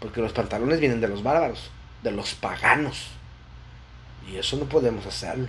[0.00, 1.70] porque los pantalones vienen de los bárbaros,
[2.02, 3.08] de los paganos,
[4.30, 5.48] y eso no podemos hacerlo.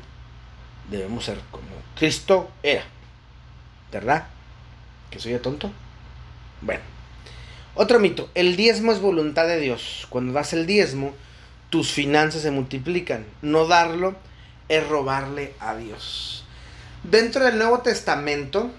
[0.92, 1.68] Debemos ser como
[1.98, 2.84] Cristo era,
[3.92, 4.28] ¿verdad?
[5.10, 5.72] ¿Que soy tonto?
[6.62, 6.97] Bueno.
[7.80, 10.08] Otro mito, el diezmo es voluntad de Dios.
[10.10, 11.14] Cuando das el diezmo,
[11.70, 13.24] tus finanzas se multiplican.
[13.44, 14.16] No darlo
[14.68, 16.44] es robarle a Dios.
[17.04, 18.72] Dentro del Nuevo Testamento,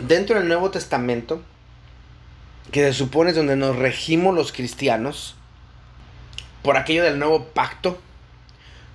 [0.00, 1.42] dentro del Nuevo Testamento,
[2.72, 5.36] que se supone es donde nos regimos los cristianos,
[6.64, 8.00] por aquello del nuevo pacto,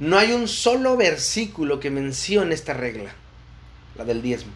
[0.01, 3.13] no hay un solo versículo que mencione esta regla,
[3.95, 4.51] la del diezmo.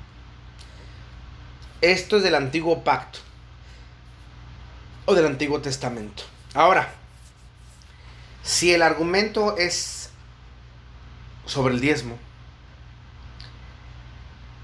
[1.80, 3.20] Esto es del antiguo pacto
[5.06, 6.24] o del Antiguo Testamento.
[6.54, 6.94] Ahora,
[8.44, 10.10] si el argumento es
[11.46, 12.18] sobre el diezmo,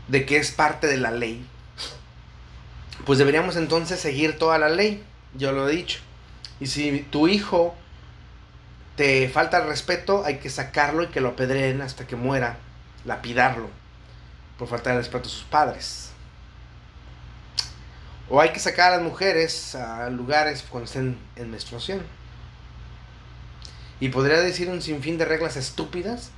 [0.08, 1.46] de que es parte de la ley,
[3.06, 5.04] pues deberíamos entonces seguir toda la ley,
[5.36, 6.00] yo lo he dicho.
[6.60, 7.76] Y si tu hijo
[8.96, 12.58] te falta el respeto, hay que sacarlo y que lo apedreen hasta que muera,
[13.06, 13.70] lapidarlo,
[14.60, 16.12] por falta de respeto a sus padres.
[18.34, 22.02] O hay que sacar a las mujeres a lugares cuando estén en menstruación.
[24.00, 26.32] Y podría decir un sinfín de reglas estúpidas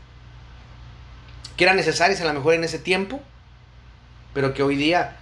[1.56, 3.22] que eran necesarias a lo mejor en ese tiempo,
[4.34, 5.18] pero que hoy día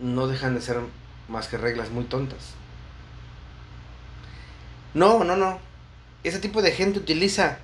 [0.00, 0.80] no dejan de ser
[1.28, 2.54] más que reglas muy tontas.
[4.94, 5.60] No, no, no.
[6.24, 7.58] Ese tipo de gente utiliza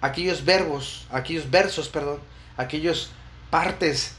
[0.00, 2.20] aquellos verbos, aquellos versos, perdón,
[2.56, 3.10] aquellos
[3.50, 4.14] partes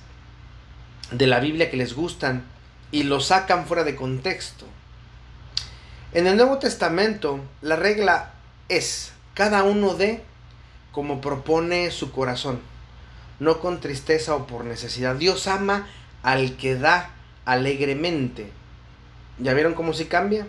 [1.09, 2.43] de la Biblia que les gustan
[2.91, 4.65] y lo sacan fuera de contexto.
[6.13, 8.33] En el Nuevo Testamento la regla
[8.69, 10.23] es cada uno de
[10.91, 12.59] como propone su corazón,
[13.39, 15.15] no con tristeza o por necesidad.
[15.15, 15.87] Dios ama
[16.21, 17.11] al que da
[17.45, 18.51] alegremente.
[19.39, 20.45] ¿Ya vieron cómo se cambia?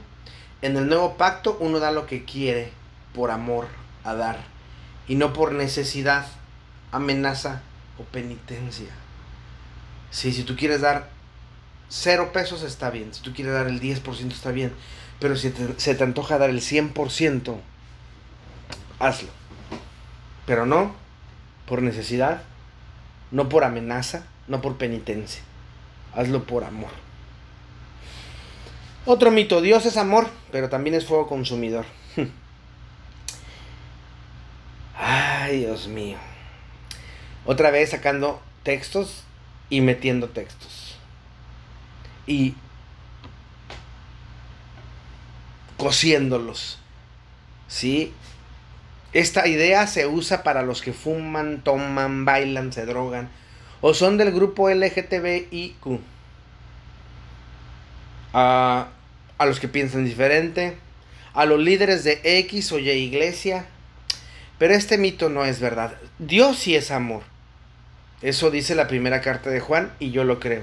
[0.63, 2.73] En el nuevo pacto uno da lo que quiere
[3.15, 3.69] por amor
[4.05, 4.39] a dar
[5.07, 6.27] y no por necesidad,
[6.91, 7.63] amenaza
[7.99, 8.89] o penitencia.
[10.11, 11.09] Sí, si tú quieres dar
[11.93, 13.13] cero pesos está bien.
[13.13, 14.73] Si tú quieres dar el 10% está bien.
[15.21, 17.57] Pero si se te antoja dar el 100%,
[18.99, 19.29] hazlo.
[20.47, 20.95] Pero no
[21.67, 22.43] por necesidad,
[23.31, 25.43] no por amenaza, no por penitencia.
[26.15, 26.91] hazlo por amor.
[29.05, 31.85] Otro mito, Dios es amor, pero también es fuego consumidor.
[34.97, 36.19] Ay, Dios mío.
[37.45, 39.25] Otra vez sacando textos
[39.69, 40.82] y metiendo textos.
[42.27, 42.55] Y
[45.77, 46.79] cosiéndolos.
[47.69, 48.13] ¿Sí?
[49.13, 53.29] Esta idea se usa para los que fuman, toman, bailan, se drogan
[53.83, 56.01] o son del grupo LGTBIQ.
[58.33, 58.89] A,
[59.37, 60.79] a los que piensan diferente,
[61.35, 63.67] a los líderes de X o Y iglesia.
[64.59, 65.99] Pero este mito no es verdad.
[66.19, 67.25] Dios sí es amor.
[68.23, 70.63] Eso dice la primera carta de Juan y yo lo creo.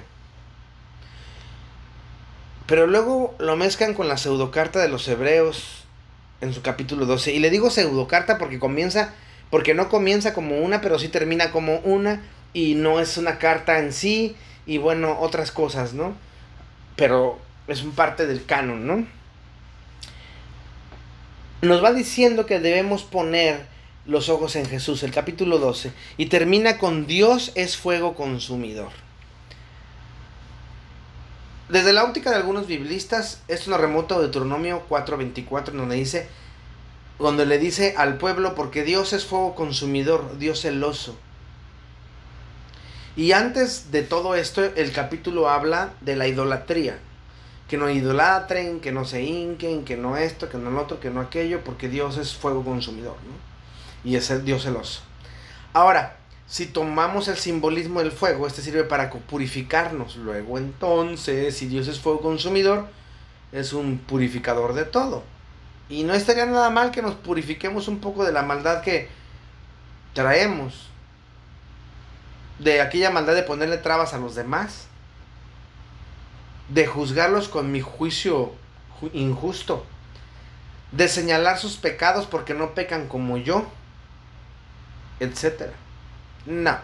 [2.70, 5.86] Pero luego lo mezclan con la pseudocarta de los hebreos
[6.39, 7.34] en su capítulo 12.
[7.34, 9.15] Y le digo pseudocarta porque comienza,
[9.49, 12.22] porque no comienza como una, pero sí termina como una.
[12.53, 14.36] Y no es una carta en sí.
[14.67, 16.13] Y bueno, otras cosas, ¿no?
[16.95, 19.07] Pero es un parte del canon, ¿no?
[21.63, 23.65] Nos va diciendo que debemos poner
[24.05, 25.91] los ojos en Jesús, el capítulo 12.
[26.17, 29.09] Y termina con Dios es fuego consumidor.
[31.70, 36.28] Desde la óptica de algunos biblistas, esto nos remonta a Deuteronomio 4:24, donde dice,
[37.20, 41.15] donde le dice al pueblo, porque Dios es fuego consumidor, Dios celoso.
[43.15, 46.97] Y antes de todo esto, el capítulo habla de la idolatría.
[47.67, 51.11] Que no idolatren, que no se hinquen, que no esto, que no lo otro, que
[51.11, 54.09] no aquello, porque Dios es fuego consumidor, ¿no?
[54.09, 55.01] Y es el Dios celoso.
[55.74, 56.18] Ahora,
[56.50, 60.16] si tomamos el simbolismo del fuego, este sirve para purificarnos.
[60.16, 62.88] Luego entonces, si Dios es fuego consumidor,
[63.52, 65.24] es un purificador de todo.
[65.89, 69.10] Y no estaría nada mal que nos purifiquemos un poco de la maldad que
[70.14, 70.89] traemos.
[72.58, 74.88] De aquella maldad de ponerle trabas a los demás.
[76.70, 78.56] De juzgarlos con mi juicio
[79.14, 79.86] injusto.
[80.91, 83.68] De señalar sus pecados porque no pecan como yo.
[85.20, 85.74] Etcétera.
[86.46, 86.78] No.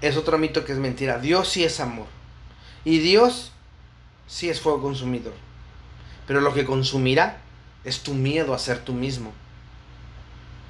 [0.00, 1.18] Es otro mito que es mentira.
[1.18, 2.06] Dios sí es amor.
[2.84, 3.52] Y Dios
[4.26, 5.34] sí es fuego consumidor.
[6.26, 7.38] Pero lo que consumirá
[7.84, 9.32] es tu miedo a ser tú mismo.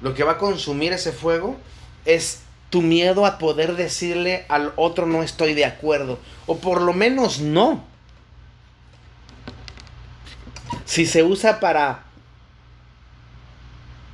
[0.01, 1.57] Lo que va a consumir ese fuego
[2.05, 6.19] es tu miedo a poder decirle al otro no estoy de acuerdo.
[6.47, 7.83] O por lo menos no.
[10.85, 12.05] Si se usa para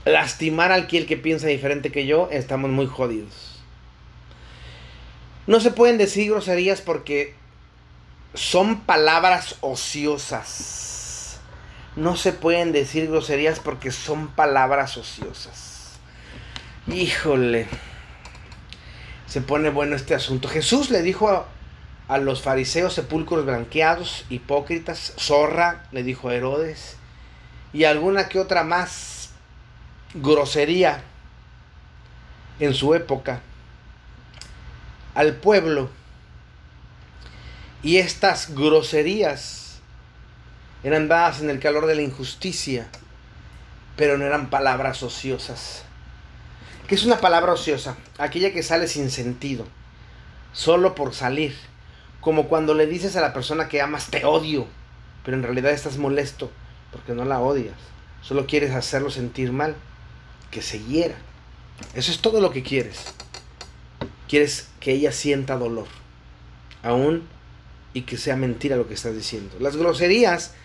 [0.08, 3.60] lastimar al quien que piensa diferente que yo, estamos muy jodidos.
[5.46, 7.36] No se pueden decir groserías porque
[8.34, 11.40] son palabras ociosas.
[11.96, 15.94] No se pueden decir groserías porque son palabras ociosas.
[16.88, 17.68] Híjole.
[19.26, 20.48] Se pone bueno este asunto.
[20.48, 21.48] Jesús le dijo a,
[22.08, 26.96] a los fariseos sepulcros blanqueados, hipócritas, zorra, le dijo a Herodes,
[27.74, 29.17] y alguna que otra más
[30.22, 31.04] grosería
[32.60, 33.42] en su época
[35.16, 35.90] al pueblo.
[37.84, 39.80] Y estas groserías
[40.84, 42.88] eran dadas en el calor de la injusticia,
[43.96, 45.84] pero no eran palabras ociosas.
[46.88, 47.98] ¿Qué es una palabra ociosa?
[48.18, 49.66] Aquella que sale sin sentido,
[50.54, 51.56] solo por salir.
[52.22, 54.68] Como cuando le dices a la persona que amas te odio,
[55.24, 56.52] pero en realidad estás molesto
[56.92, 57.76] porque no la odias,
[58.22, 59.76] solo quieres hacerlo sentir mal
[60.58, 61.14] que se hiera.
[61.94, 63.14] Eso es todo lo que quieres.
[64.28, 65.86] Quieres que ella sienta dolor,
[66.82, 67.28] aún
[67.94, 69.56] y que sea mentira lo que estás diciendo.
[69.60, 70.56] Las groserías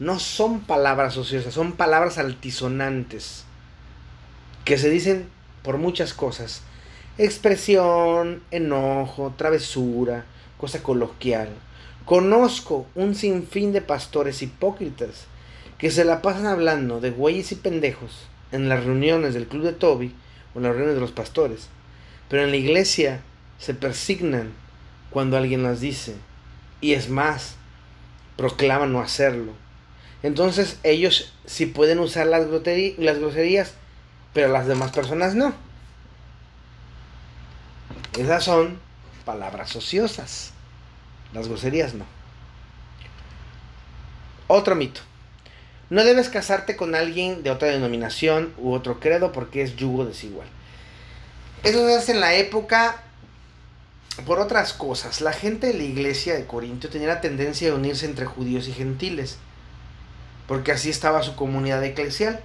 [0.00, 3.44] no son palabras ociosas, son palabras altisonantes
[4.64, 5.28] que se dicen
[5.62, 6.62] por muchas cosas.
[7.16, 10.24] Expresión, enojo, travesura,
[10.58, 11.50] cosa coloquial.
[12.04, 15.26] Conozco un sinfín de pastores hipócritas
[15.78, 19.72] que se la pasan hablando de güeyes y pendejos en las reuniones del club de
[19.72, 20.14] Toby
[20.54, 21.68] o en las reuniones de los pastores,
[22.28, 23.20] pero en la iglesia
[23.58, 24.52] se persignan
[25.10, 26.14] cuando alguien las dice
[26.80, 27.56] y es más,
[28.36, 29.52] proclaman no hacerlo.
[30.22, 33.74] Entonces ellos sí pueden usar las, las groserías,
[34.32, 35.54] pero las demás personas no.
[38.16, 38.78] Esas son
[39.24, 40.52] palabras ociosas.
[41.32, 42.04] Las groserías no.
[44.46, 45.00] Otro mito.
[45.88, 50.48] No debes casarte con alguien de otra denominación u otro credo porque es yugo desigual.
[51.62, 53.02] Eso se hace en la época
[54.24, 55.20] por otras cosas.
[55.20, 58.72] La gente de la iglesia de Corintio tenía la tendencia de unirse entre judíos y
[58.72, 59.38] gentiles,
[60.48, 62.40] porque así estaba su comunidad eclesial,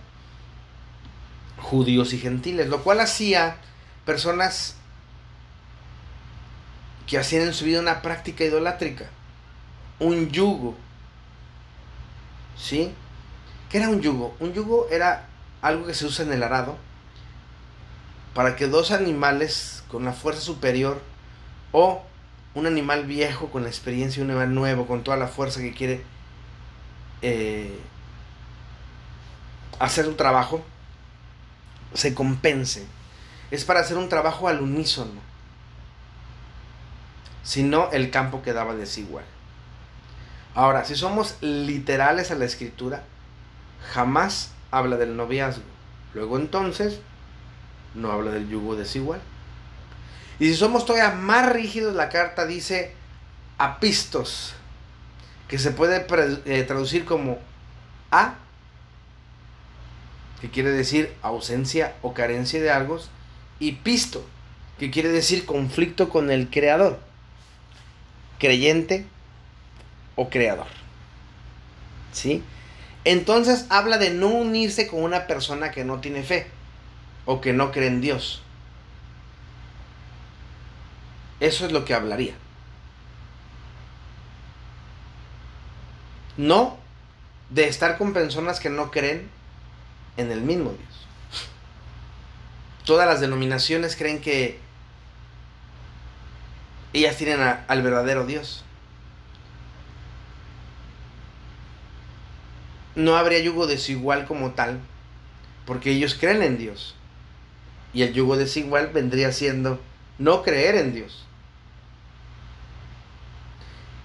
[1.57, 3.57] judíos y gentiles, lo cual hacía
[4.05, 4.75] personas
[7.07, 9.05] que hacían en su vida una práctica idolátrica,
[9.99, 10.75] un yugo.
[12.57, 12.93] ¿Sí?
[13.71, 14.35] ¿Qué era un yugo?
[14.41, 15.27] Un yugo era
[15.61, 16.77] algo que se usa en el arado
[18.33, 21.01] para que dos animales con la fuerza superior
[21.71, 22.03] o
[22.53, 25.73] un animal viejo con la experiencia y un animal nuevo con toda la fuerza que
[25.73, 26.03] quiere
[27.21, 27.79] eh,
[29.79, 30.61] hacer un trabajo
[31.93, 32.85] se compense.
[33.51, 35.21] Es para hacer un trabajo al unísono.
[37.43, 39.23] Si no, el campo quedaba desigual.
[40.55, 43.03] Ahora, si somos literales a la escritura,
[43.93, 45.63] jamás habla del noviazgo.
[46.13, 46.99] Luego entonces,
[47.95, 49.21] no habla del yugo desigual.
[50.39, 52.93] Y si somos todavía más rígidos, la carta dice
[53.57, 54.53] apistos,
[55.47, 56.05] que se puede
[56.45, 57.37] eh, traducir como
[58.09, 58.35] a,
[60.39, 62.99] que quiere decir ausencia o carencia de algo,
[63.59, 64.25] y pisto,
[64.79, 66.99] que quiere decir conflicto con el creador,
[68.39, 69.05] creyente
[70.15, 70.67] o creador.
[72.11, 72.43] ¿Sí?
[73.03, 76.47] Entonces habla de no unirse con una persona que no tiene fe
[77.25, 78.43] o que no cree en Dios.
[81.39, 82.35] Eso es lo que hablaría.
[86.37, 86.77] No
[87.49, 89.29] de estar con personas que no creen
[90.17, 91.07] en el mismo Dios.
[92.85, 94.59] Todas las denominaciones creen que
[96.93, 98.63] ellas tienen al verdadero Dios.
[102.95, 104.79] No habría yugo desigual como tal,
[105.65, 106.95] porque ellos creen en Dios.
[107.93, 109.79] Y el yugo desigual vendría siendo
[110.17, 111.25] no creer en Dios.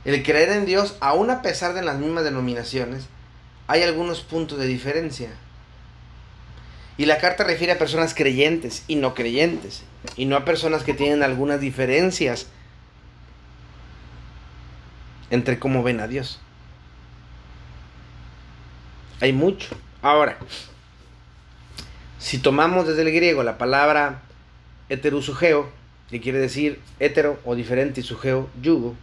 [0.04, 3.06] El creer en Dios, aun a pesar de las mismas denominaciones,
[3.66, 5.30] hay algunos puntos de diferencia.
[6.96, 9.82] Y la carta refiere a personas creyentes y no creyentes,
[10.16, 12.46] y no a personas que tienen algunas diferencias
[15.30, 16.40] entre cómo ven a Dios.
[19.20, 19.68] Hay mucho.
[20.02, 20.38] Ahora,
[22.18, 24.22] si tomamos desde el griego la palabra
[24.88, 25.70] heterusugeo,
[26.10, 28.94] que quiere decir hetero o diferente y sugeo, yugo,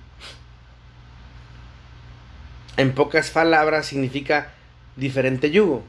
[2.77, 4.51] en pocas palabras significa
[4.95, 5.83] diferente yugo.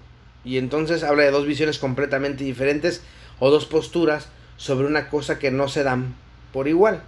[0.45, 3.03] Y entonces habla de dos visiones completamente diferentes
[3.39, 6.15] o dos posturas sobre una cosa que no se dan
[6.53, 7.03] por igual.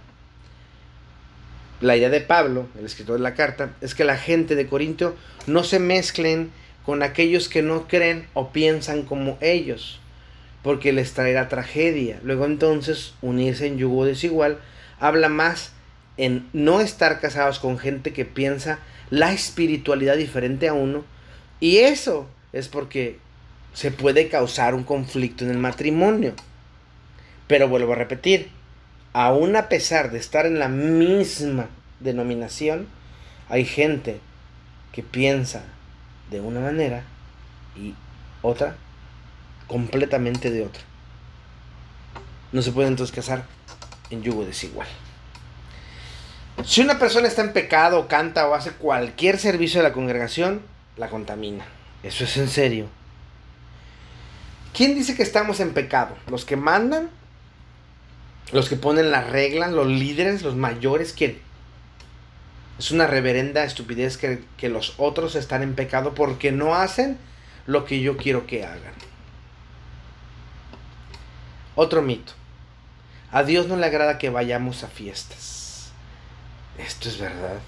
[1.79, 5.15] La idea de Pablo, el escritor de la carta, es que la gente de Corinto
[5.45, 6.51] no se mezclen
[6.87, 9.99] con aquellos que no creen o piensan como ellos,
[10.63, 12.21] porque les traerá tragedia.
[12.23, 14.59] Luego entonces unirse en yugo desigual
[14.97, 15.73] habla más
[16.15, 18.79] en no estar casados con gente que piensa
[19.09, 21.03] la espiritualidad diferente a uno.
[21.59, 23.19] Y eso es porque
[23.73, 26.35] se puede causar un conflicto en el matrimonio.
[27.47, 28.47] Pero vuelvo a repetir,
[29.11, 31.67] aún a pesar de estar en la misma
[31.99, 32.87] denominación,
[33.49, 34.21] hay gente
[34.93, 35.65] que piensa
[36.29, 37.03] de una manera
[37.75, 37.93] y
[38.41, 38.75] otra
[39.67, 40.81] completamente de otra.
[42.51, 43.45] No se puede entonces casar
[44.09, 44.87] en yugo desigual.
[46.65, 50.61] Si una persona está en pecado, canta o hace cualquier servicio de la congregación,
[50.97, 51.65] la contamina.
[52.03, 52.87] Eso es en serio.
[54.73, 56.15] ¿Quién dice que estamos en pecado?
[56.29, 57.09] ¿Los que mandan?
[58.51, 59.71] ¿Los que ponen las reglas?
[59.71, 60.41] ¿Los líderes?
[60.41, 61.13] ¿Los mayores?
[61.13, 61.39] ¿Quién?
[62.79, 67.17] Es una reverenda estupidez que, que los otros están en pecado porque no hacen
[67.65, 68.93] lo que yo quiero que hagan.
[71.75, 72.33] Otro mito.
[73.31, 75.91] A Dios no le agrada que vayamos a fiestas.
[76.77, 77.59] Esto es verdad.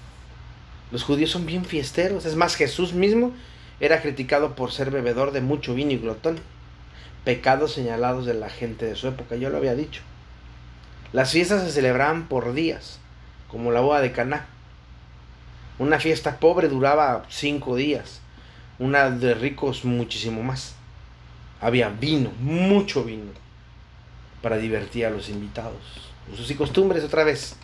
[0.91, 2.26] Los judíos son bien fiesteros.
[2.26, 3.34] Es más, Jesús mismo
[3.80, 6.39] era criticado por ser bebedor de mucho vino y glotón.
[7.26, 10.01] Pecados señalados de la gente de su época, yo lo había dicho.
[11.12, 12.99] Las fiestas se celebraban por días,
[13.47, 14.47] como la boda de Caná.
[15.80, 18.19] Una fiesta pobre duraba cinco días,
[18.80, 20.75] una de ricos muchísimo más.
[21.61, 23.32] Había vino, mucho vino,
[24.41, 25.82] para divertir a los invitados.
[26.34, 27.55] Usos y costumbres otra vez.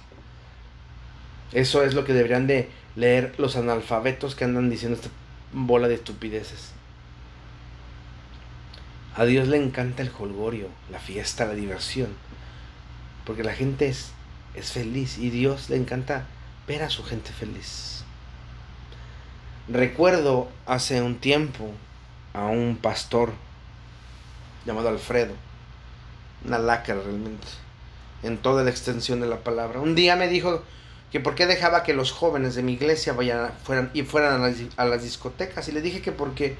[1.51, 5.09] Eso es lo que deberían de leer los analfabetos que andan diciendo esta
[5.51, 6.71] bola de estupideces.
[9.17, 12.09] A Dios le encanta el jolgorio, la fiesta, la diversión.
[13.25, 14.11] Porque la gente es,
[14.53, 16.27] es feliz y Dios le encanta
[16.65, 18.04] ver a su gente feliz.
[19.67, 21.71] Recuerdo hace un tiempo
[22.33, 23.33] a un pastor
[24.65, 25.33] llamado Alfredo,
[26.45, 27.47] una lacra realmente,
[28.23, 29.79] en toda la extensión de la palabra.
[29.79, 30.63] Un día me dijo,
[31.15, 34.43] que por qué dejaba que los jóvenes de mi iglesia vayan, fueran, y fueran
[34.75, 35.65] a las, discotecas.
[35.69, 36.57] Y le dije que porque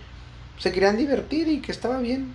[0.58, 2.34] se querían divertir y que estaba bien.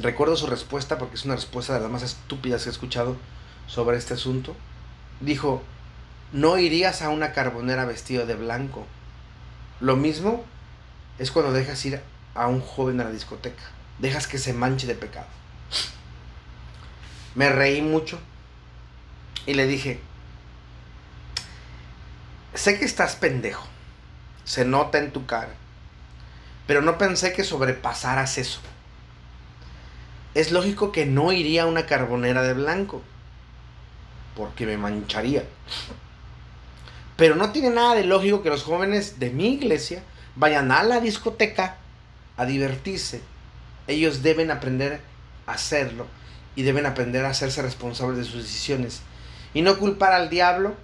[0.00, 3.16] Recuerdo su respuesta porque es una respuesta de las más estúpidas que he escuchado
[3.68, 4.56] sobre este asunto.
[5.20, 5.62] dijo,
[6.32, 8.86] no irías a una carbonera vestido de blanco.
[9.80, 10.44] Lo mismo
[11.18, 12.00] es cuando dejas ir
[12.34, 13.62] a un joven a la discoteca.
[13.98, 15.26] Dejas que se manche de pecado.
[17.34, 18.18] Me reí mucho
[19.46, 20.00] y le dije,
[22.54, 23.66] sé que estás pendejo.
[24.44, 25.54] Se nota en tu cara.
[26.66, 28.60] Pero no pensé que sobrepasaras eso.
[30.34, 33.02] Es lógico que no iría a una carbonera de blanco.
[34.36, 35.44] Porque me mancharía.
[37.20, 40.02] Pero no tiene nada de lógico que los jóvenes de mi iglesia
[40.36, 41.76] vayan a la discoteca
[42.38, 43.20] a divertirse.
[43.86, 45.02] Ellos deben aprender
[45.46, 46.06] a hacerlo
[46.56, 49.02] y deben aprender a hacerse responsables de sus decisiones.
[49.52, 50.74] Y no culpar al diablo,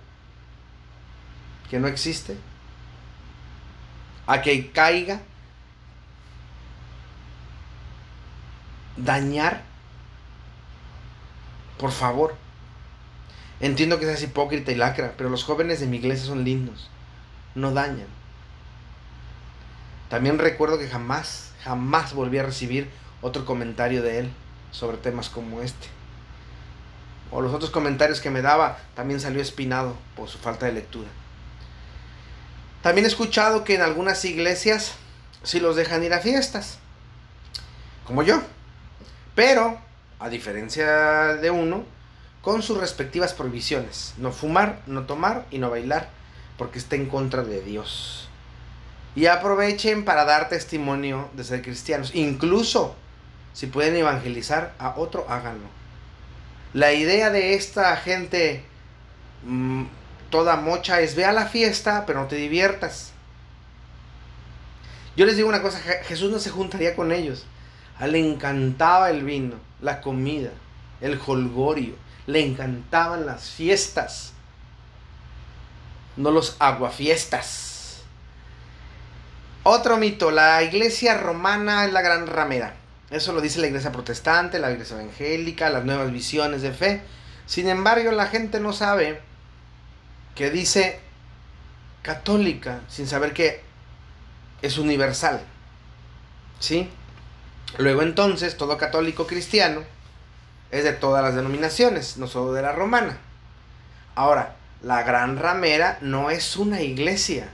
[1.70, 2.36] que no existe,
[4.26, 5.22] a que caiga,
[8.98, 9.62] dañar.
[11.78, 12.45] Por favor.
[13.60, 16.90] Entiendo que seas hipócrita y lacra, pero los jóvenes de mi iglesia son lindos.
[17.54, 18.06] No dañan.
[20.10, 22.90] También recuerdo que jamás, jamás volví a recibir
[23.22, 24.30] otro comentario de él
[24.70, 25.88] sobre temas como este.
[27.30, 31.08] O los otros comentarios que me daba también salió espinado por su falta de lectura.
[32.82, 34.94] También he escuchado que en algunas iglesias
[35.42, 36.78] sí los dejan ir a fiestas,
[38.04, 38.42] como yo.
[39.34, 39.80] Pero,
[40.20, 41.84] a diferencia de uno,
[42.46, 44.14] con sus respectivas prohibiciones.
[44.18, 46.10] No fumar, no tomar y no bailar,
[46.56, 48.28] porque está en contra de Dios.
[49.16, 52.14] Y aprovechen para dar testimonio de ser cristianos.
[52.14, 52.94] Incluso,
[53.52, 55.66] si pueden evangelizar a otro, háganlo.
[56.72, 58.64] La idea de esta gente
[59.44, 59.86] mm,
[60.30, 63.10] toda mocha es ve a la fiesta, pero no te diviertas.
[65.16, 67.44] Yo les digo una cosa, Jesús no se juntaría con ellos.
[67.98, 70.50] A él le encantaba el vino, la comida,
[71.00, 74.32] el holgorio le encantaban las fiestas,
[76.16, 78.02] no los aguafiestas.
[79.62, 82.74] Otro mito, la iglesia romana es la gran ramera.
[83.10, 87.02] Eso lo dice la iglesia protestante, la iglesia evangélica, las nuevas visiones de fe.
[87.46, 89.20] Sin embargo, la gente no sabe
[90.34, 91.00] que dice
[92.02, 93.60] católica sin saber que
[94.62, 95.42] es universal.
[96.58, 96.88] ¿Sí?
[97.78, 99.82] Luego entonces, todo católico cristiano
[100.70, 103.18] es de todas las denominaciones, no solo de la romana.
[104.14, 107.48] Ahora, la Gran Ramera no es una iglesia.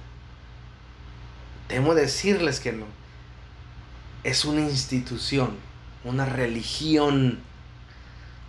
[1.69, 2.87] Temo decirles que no.
[4.25, 5.57] Es una institución,
[6.05, 7.41] una religión.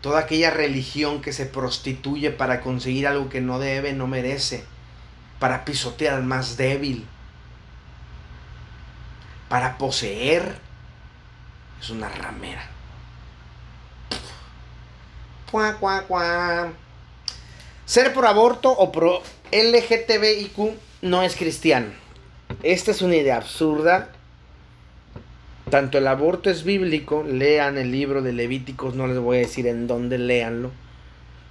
[0.01, 4.66] Toda aquella religión que se prostituye para conseguir algo que no debe, no merece.
[5.39, 7.07] Para pisotear al más débil.
[9.49, 10.57] Para poseer.
[11.80, 12.72] Es una ramera.
[17.86, 20.58] Ser pro aborto o pro LGTBIQ
[21.04, 21.91] no es cristiano.
[22.64, 24.10] Esta es una idea absurda.
[25.70, 29.68] Tanto el aborto es bíblico, lean el libro de Levíticos, no les voy a decir
[29.68, 30.72] en dónde leanlo,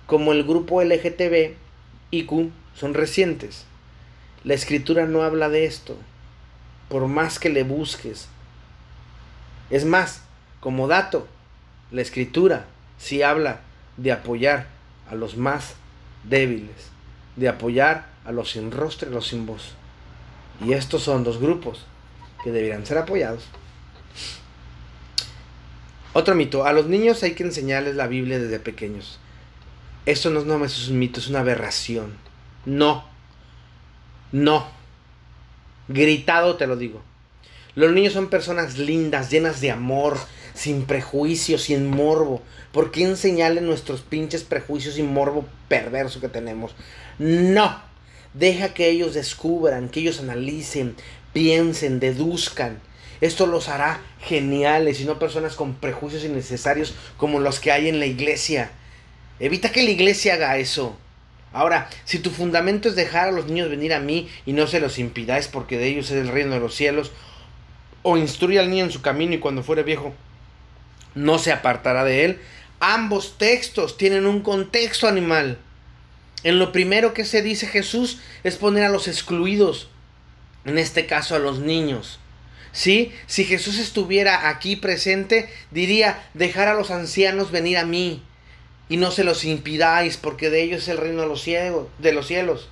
[0.07, 3.67] como el grupo LGTBIQ son recientes.
[4.43, 5.97] La escritura no habla de esto,
[6.89, 8.27] por más que le busques.
[9.71, 10.23] Es más,
[10.59, 11.29] como dato,
[11.93, 12.67] la escritura
[12.99, 13.61] sí habla
[13.97, 14.67] de apoyar
[15.11, 15.75] a los más
[16.25, 16.91] débiles,
[17.37, 19.75] de apoyar a los sin rostro y los sin voz.
[20.65, 21.85] Y estos son dos grupos
[22.43, 23.45] que deberían ser apoyados.
[26.13, 29.19] Otro mito, a los niños hay que enseñarles la Biblia desde pequeños.
[30.05, 32.13] Esto no, no es un mito, es una aberración.
[32.67, 33.05] No,
[34.31, 34.67] no.
[35.89, 37.03] Gritado te lo digo.
[37.75, 40.19] Los niños son personas lindas, llenas de amor,
[40.55, 42.43] sin prejuicios, sin morbo.
[42.73, 46.75] ¿Por qué enseñarle nuestros pinches prejuicios y morbo perverso que tenemos?
[47.19, 47.83] No.
[48.35, 50.95] Deja que ellos descubran, que ellos analicen,
[51.33, 52.81] piensen, deduzcan.
[53.21, 58.01] Esto los hará geniales y no personas con prejuicios innecesarios como los que hay en
[58.01, 58.71] la iglesia.
[59.39, 60.97] Evita que la iglesia haga eso.
[61.53, 64.81] Ahora, si tu fundamento es dejar a los niños venir a mí y no se
[64.81, 67.13] los impidáis porque de ellos es el reino de los cielos,
[68.03, 70.15] o instruye al niño en su camino y cuando fuere viejo
[71.15, 72.41] no se apartará de él.
[72.81, 75.59] Ambos textos tienen un contexto animal.
[76.45, 79.89] En lo primero que se dice Jesús es poner a los excluidos,
[80.65, 82.19] en este caso a los niños.
[82.73, 83.13] ¿Sí?
[83.27, 88.23] Si Jesús estuviera aquí presente, diría, dejar a los ancianos venir a mí
[88.89, 92.69] y no se los impidáis, porque de ellos es el reino de los, cielos.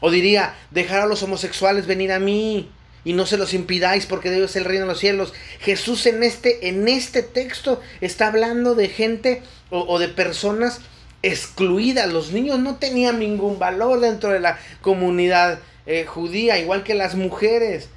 [0.00, 2.70] O diría, dejar a los homosexuales venir a mí
[3.06, 5.32] y no se los impidáis porque Dios es el reino de los cielos.
[5.60, 10.80] Jesús en este, en este texto está hablando de gente o, de personas
[11.22, 12.12] excluidas.
[12.12, 17.14] Los niños no tenían ningún valor dentro de la comunidad eh, judía, igual que las
[17.14, 17.90] mujeres.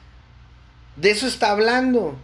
[0.95, 2.15] De eso está hablando.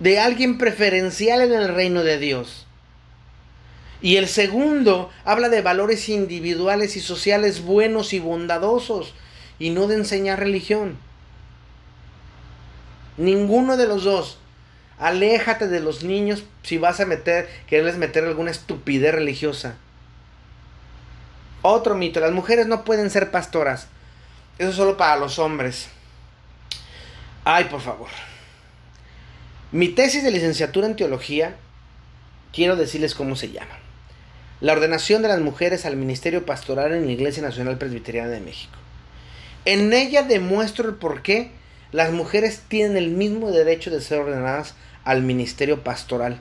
[0.00, 2.66] De alguien preferencial en el reino de Dios.
[4.02, 9.14] Y el segundo habla de valores individuales y sociales buenos y bondadosos
[9.58, 11.07] y no de enseñar religión.
[13.18, 14.38] Ninguno de los dos.
[14.98, 19.76] Aléjate de los niños si vas a meter, quererles meter alguna estupidez religiosa.
[21.62, 23.88] Otro mito, las mujeres no pueden ser pastoras.
[24.58, 25.88] Eso es solo para los hombres.
[27.44, 28.08] Ay, por favor.
[29.70, 31.56] Mi tesis de licenciatura en teología,
[32.52, 33.78] quiero decirles cómo se llama.
[34.60, 38.74] La ordenación de las mujeres al ministerio pastoral en la Iglesia Nacional Presbiteriana de México.
[39.64, 41.52] En ella demuestro el por qué
[41.92, 44.74] las mujeres tienen el mismo derecho de ser ordenadas
[45.04, 46.40] al ministerio pastoral.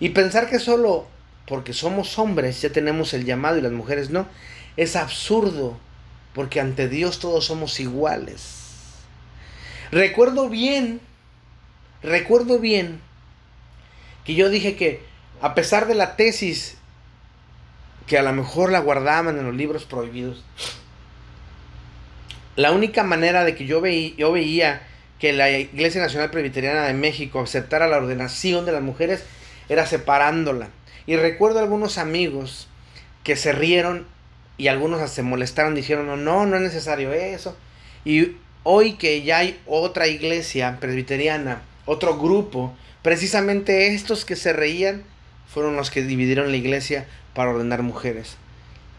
[0.00, 1.06] Y pensar que solo
[1.46, 4.26] porque somos hombres ya tenemos el llamado y las mujeres no,
[4.76, 5.78] es absurdo,
[6.34, 8.54] porque ante Dios todos somos iguales.
[9.90, 11.00] Recuerdo bien,
[12.02, 13.00] recuerdo bien
[14.24, 15.02] que yo dije que
[15.40, 16.76] a pesar de la tesis
[18.06, 20.44] que a lo mejor la guardaban en los libros prohibidos,
[22.58, 24.82] la única manera de que yo, veía
[25.20, 29.22] que la Iglesia Nacional Presbiteriana de México aceptara la ordenación de las mujeres
[29.68, 30.70] era separándola.
[31.06, 32.66] Y recuerdo algunos amigos
[33.22, 34.08] que se rieron
[34.56, 37.56] y algunos se molestaron, dijeron, no, no, no es necesario eso.
[38.04, 38.32] Y
[38.64, 45.04] hoy que ya hay otra iglesia presbiteriana, otro grupo, precisamente estos que se reían
[45.46, 48.36] fueron los que dividieron la iglesia para ordenar mujeres.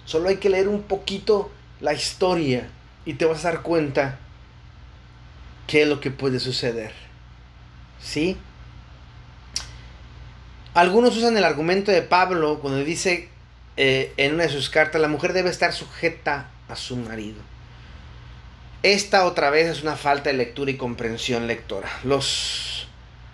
[0.06, 1.52] Solo hay que leer un poquito
[1.82, 2.70] la historia
[3.10, 4.20] y te vas a dar cuenta
[5.66, 6.94] qué es lo que puede suceder.
[8.00, 8.38] ¿Sí?
[10.76, 13.30] Algunos usan el argumento de Pablo cuando dice
[13.78, 17.40] eh, en una de sus cartas, la mujer debe estar sujeta a su marido.
[18.84, 21.90] Esta otra vez es una falta de lectura y comprensión lectora.
[22.04, 22.90] Los,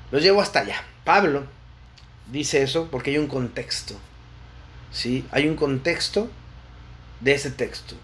[0.09, 0.85] los llevo hasta allá.
[1.03, 1.43] Pablo
[2.31, 3.95] dice eso porque hay un contexto.
[4.93, 5.25] ¿sí?
[5.31, 6.29] Hay un contexto
[7.19, 7.97] de ese texto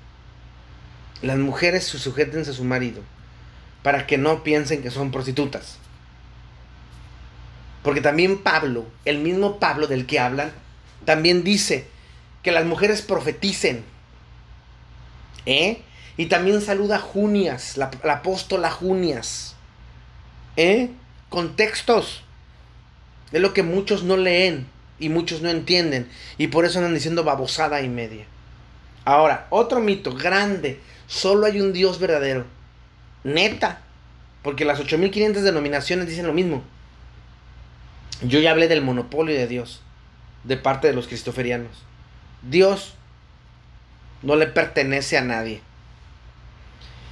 [1.21, 3.01] las mujeres se sujeten a su marido
[3.83, 5.77] para que no piensen que son prostitutas.
[7.83, 10.51] Porque también Pablo, el mismo Pablo del que hablan,
[11.05, 11.87] también dice
[12.43, 13.83] que las mujeres profeticen.
[15.45, 15.81] ¿Eh?
[16.17, 19.55] Y también saluda a Junias, la, la apóstola Junias.
[20.57, 20.91] ¿Eh?
[21.29, 22.23] Contextos.
[23.31, 24.67] Es lo que muchos no leen
[24.99, 26.07] y muchos no entienden.
[26.37, 28.25] Y por eso andan diciendo babosada y media.
[29.05, 30.79] Ahora, otro mito grande
[31.11, 32.45] Solo hay un Dios verdadero.
[33.25, 33.81] Neta.
[34.43, 36.63] Porque las 8500 denominaciones dicen lo mismo.
[38.21, 39.81] Yo ya hablé del monopolio de Dios.
[40.45, 41.83] De parte de los cristoferianos.
[42.49, 42.93] Dios
[44.21, 45.59] no le pertenece a nadie.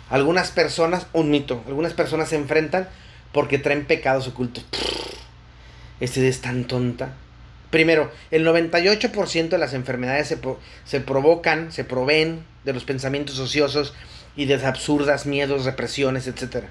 [0.10, 2.88] Algunas personas, un mito, algunas personas se enfrentan
[3.34, 4.66] porque traen pecados ocultos.
[6.00, 7.16] Este es tan tonta.
[7.70, 10.38] Primero, el 98% de las enfermedades se,
[10.86, 13.93] se, provocan, se proveen de los pensamientos ociosos
[14.36, 16.65] y de absurdas miedos, represiones, etc.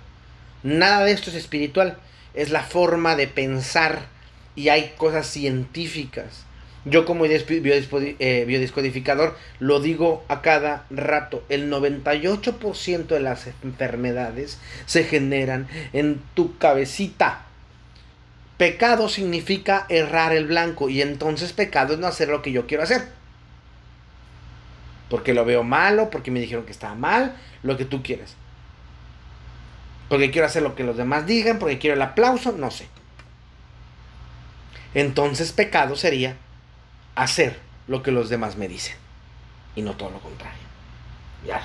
[0.62, 1.99] Nada de esto es espiritual,
[2.34, 4.07] es la forma de pensar
[4.57, 6.44] y hay cosas científicas.
[6.84, 15.05] Yo como eh, biodescodificador lo digo a cada rato, el 98% de las enfermedades se
[15.05, 17.47] generan en tu cabecita.
[18.59, 22.82] Pecado significa errar el blanco y entonces pecado es no hacer lo que yo quiero
[22.82, 23.09] hacer.
[25.09, 28.34] Porque lo veo malo, porque me dijeron que estaba mal, lo que tú quieres.
[30.09, 32.88] Porque quiero hacer lo que los demás digan, porque quiero el aplauso, no sé.
[34.92, 36.36] Entonces pecado sería
[37.14, 38.96] hacer lo que los demás me dicen
[39.76, 40.59] y no todo lo contrario.
[41.46, 41.64] Ya.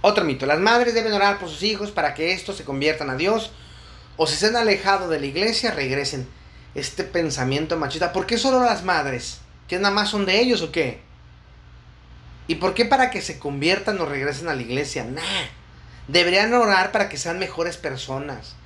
[0.00, 3.14] Otro mito, las madres deben orar por sus hijos para que estos se conviertan a
[3.14, 3.52] Dios
[4.22, 6.28] o si se han alejado de la iglesia, regresen.
[6.74, 9.40] Este pensamiento machista, ¿por qué solo las madres?
[9.66, 11.00] ¿Que nada más son de ellos o qué?
[12.46, 15.04] ¿Y por qué para que se conviertan o regresen a la iglesia?
[15.04, 15.22] Nah.
[16.06, 18.56] Deberían orar para que sean mejores personas.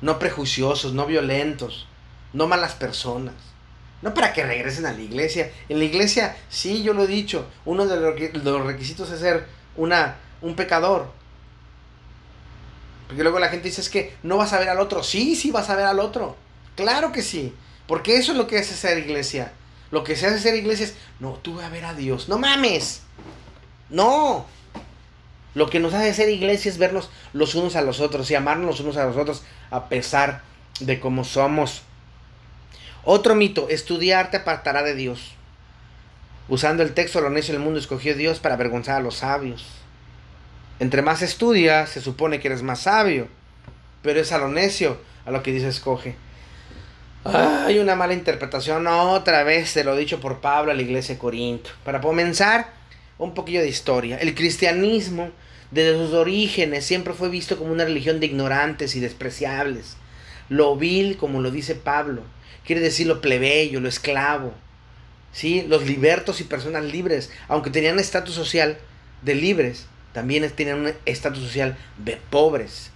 [0.00, 1.86] No prejuiciosos, no violentos,
[2.32, 3.34] no malas personas.
[4.02, 5.52] No para que regresen a la iglesia.
[5.68, 9.46] En la iglesia, sí, yo lo he dicho, uno de los requisitos es ser
[9.76, 11.12] una, un pecador.
[13.06, 15.02] Porque luego la gente dice es que no vas a ver al otro.
[15.02, 16.36] Sí, sí vas a ver al otro.
[16.74, 17.54] Claro que sí.
[17.86, 19.52] Porque eso es lo que hace ser iglesia.
[19.90, 22.28] Lo que se hace ser iglesia es, no, tú vas a ver a Dios.
[22.28, 23.02] No mames.
[23.90, 24.46] No.
[25.54, 28.66] Lo que nos hace ser iglesia es vernos los unos a los otros y amarnos
[28.66, 30.42] los unos a los otros a pesar
[30.80, 31.82] de cómo somos.
[33.04, 35.32] Otro mito, estudiar te apartará de Dios.
[36.48, 39.64] Usando el texto, lo necio del mundo escogió Dios para avergonzar a los sabios.
[40.78, 43.28] Entre más estudias, se supone que eres más sabio.
[44.02, 46.14] Pero es a lo necio a lo que dice escoge.
[47.24, 51.18] Hay una mala interpretación otra vez de lo dicho por Pablo a la iglesia de
[51.18, 51.70] Corinto.
[51.84, 52.72] Para comenzar,
[53.18, 54.16] un poquillo de historia.
[54.18, 55.30] El cristianismo,
[55.72, 59.96] desde sus orígenes, siempre fue visto como una religión de ignorantes y despreciables.
[60.48, 62.22] Lo vil, como lo dice Pablo,
[62.64, 64.54] quiere decir lo plebeyo, lo esclavo.
[65.32, 65.66] ¿Sí?
[65.68, 68.78] Los libertos y personas libres, aunque tenían estatus social
[69.22, 72.90] de libres, también tenían un estatus social de pobres.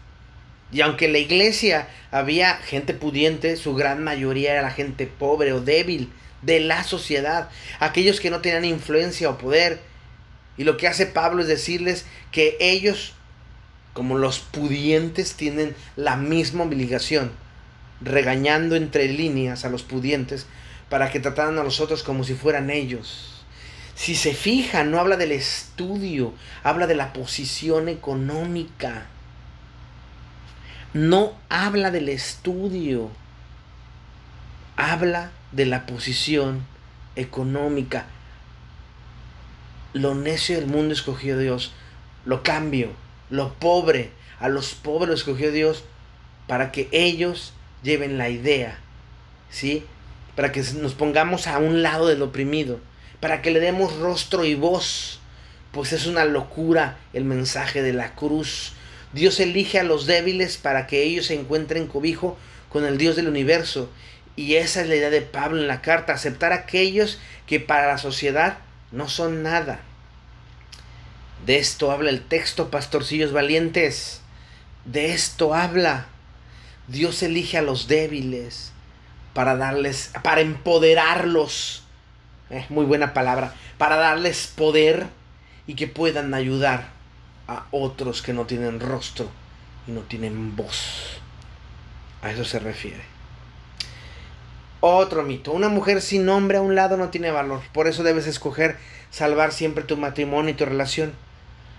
[0.72, 5.52] Y aunque en la iglesia había gente pudiente, su gran mayoría era la gente pobre
[5.52, 6.10] o débil
[6.40, 9.80] de la sociedad, aquellos que no tenían influencia o poder.
[10.56, 13.12] Y lo que hace Pablo es decirles que ellos,
[13.92, 17.32] como los pudientes, tienen la misma obligación,
[18.00, 20.46] regañando entre líneas a los pudientes
[20.88, 23.39] para que trataran a los otros como si fueran ellos.
[24.01, 26.32] Si se fijan, no habla del estudio,
[26.62, 29.09] habla de la posición económica
[30.92, 33.11] no habla del estudio,
[34.76, 36.66] habla de la posición
[37.14, 38.07] económica.
[39.92, 41.72] Lo necio del mundo escogió Dios,
[42.24, 42.90] lo cambio,
[43.28, 45.84] lo pobre, a los pobres escogió Dios
[46.48, 47.53] para que ellos
[47.84, 48.78] lleven la idea,
[49.48, 49.84] ¿sí?
[50.34, 52.80] Para que nos pongamos a un lado del oprimido,
[53.20, 55.20] para que le demos rostro y voz,
[55.72, 58.72] pues es una locura el mensaje de la cruz
[59.12, 63.28] Dios elige a los débiles para que ellos se encuentren cobijo con el Dios del
[63.28, 63.90] universo.
[64.36, 67.88] Y esa es la idea de Pablo en la carta, aceptar a aquellos que para
[67.88, 68.58] la sociedad
[68.92, 69.80] no son nada.
[71.44, 74.20] De esto habla el texto, pastorcillos valientes.
[74.84, 76.06] De esto habla.
[76.86, 78.72] Dios elige a los débiles
[79.34, 81.82] para darles, para empoderarlos.
[82.68, 83.55] Muy buena palabra.
[83.78, 85.07] Para darles poder
[85.66, 86.88] y que puedan ayudar
[87.46, 89.28] a otros que no tienen rostro
[89.86, 91.20] y no tienen voz.
[92.22, 93.03] A eso se refiere.
[94.80, 95.53] Otro mito.
[95.53, 97.61] Una mujer sin nombre a un lado no tiene valor.
[97.72, 98.78] Por eso debes escoger
[99.11, 101.12] salvar siempre tu matrimonio y tu relación.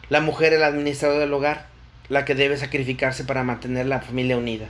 [0.09, 1.67] La mujer es la administradora del hogar,
[2.09, 4.67] la que debe sacrificarse para mantener la familia unida.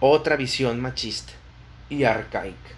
[0.00, 1.32] Otra visión machista
[1.90, 2.75] y arcaica.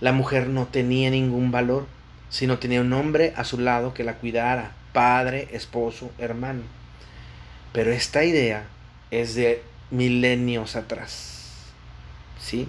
[0.00, 1.86] La mujer no tenía ningún valor
[2.28, 6.62] si no tenía un hombre a su lado que la cuidara, padre, esposo, hermano.
[7.72, 8.64] Pero esta idea
[9.10, 11.64] es de milenios atrás.
[12.40, 12.68] ¿Sí?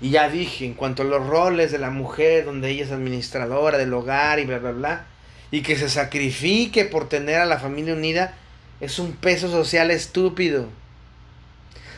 [0.00, 3.78] Y ya dije, en cuanto a los roles de la mujer, donde ella es administradora
[3.78, 5.06] del hogar y bla, bla, bla,
[5.50, 8.34] y que se sacrifique por tener a la familia unida,
[8.80, 10.68] es un peso social estúpido.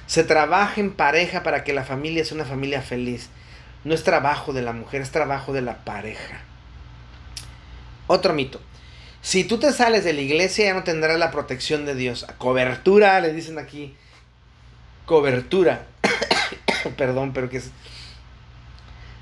[0.06, 3.28] Se trabaja en pareja para que la familia sea una familia feliz.
[3.84, 6.40] No es trabajo de la mujer, es trabajo de la pareja.
[8.06, 8.60] Otro mito.
[9.22, 12.26] Si tú te sales de la iglesia ya no tendrás la protección de Dios.
[12.38, 13.94] Cobertura, le dicen aquí.
[15.06, 15.86] Cobertura.
[16.96, 17.70] Perdón, pero que es...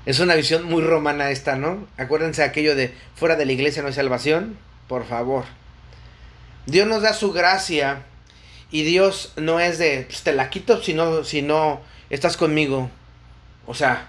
[0.05, 1.87] Es una visión muy romana esta, ¿no?
[1.97, 4.57] Acuérdense aquello de fuera de la iglesia no hay salvación.
[4.87, 5.45] Por favor.
[6.65, 8.03] Dios nos da su gracia
[8.71, 12.89] y Dios no es de, pues, te la quito si no, si no estás conmigo.
[13.67, 14.07] O sea,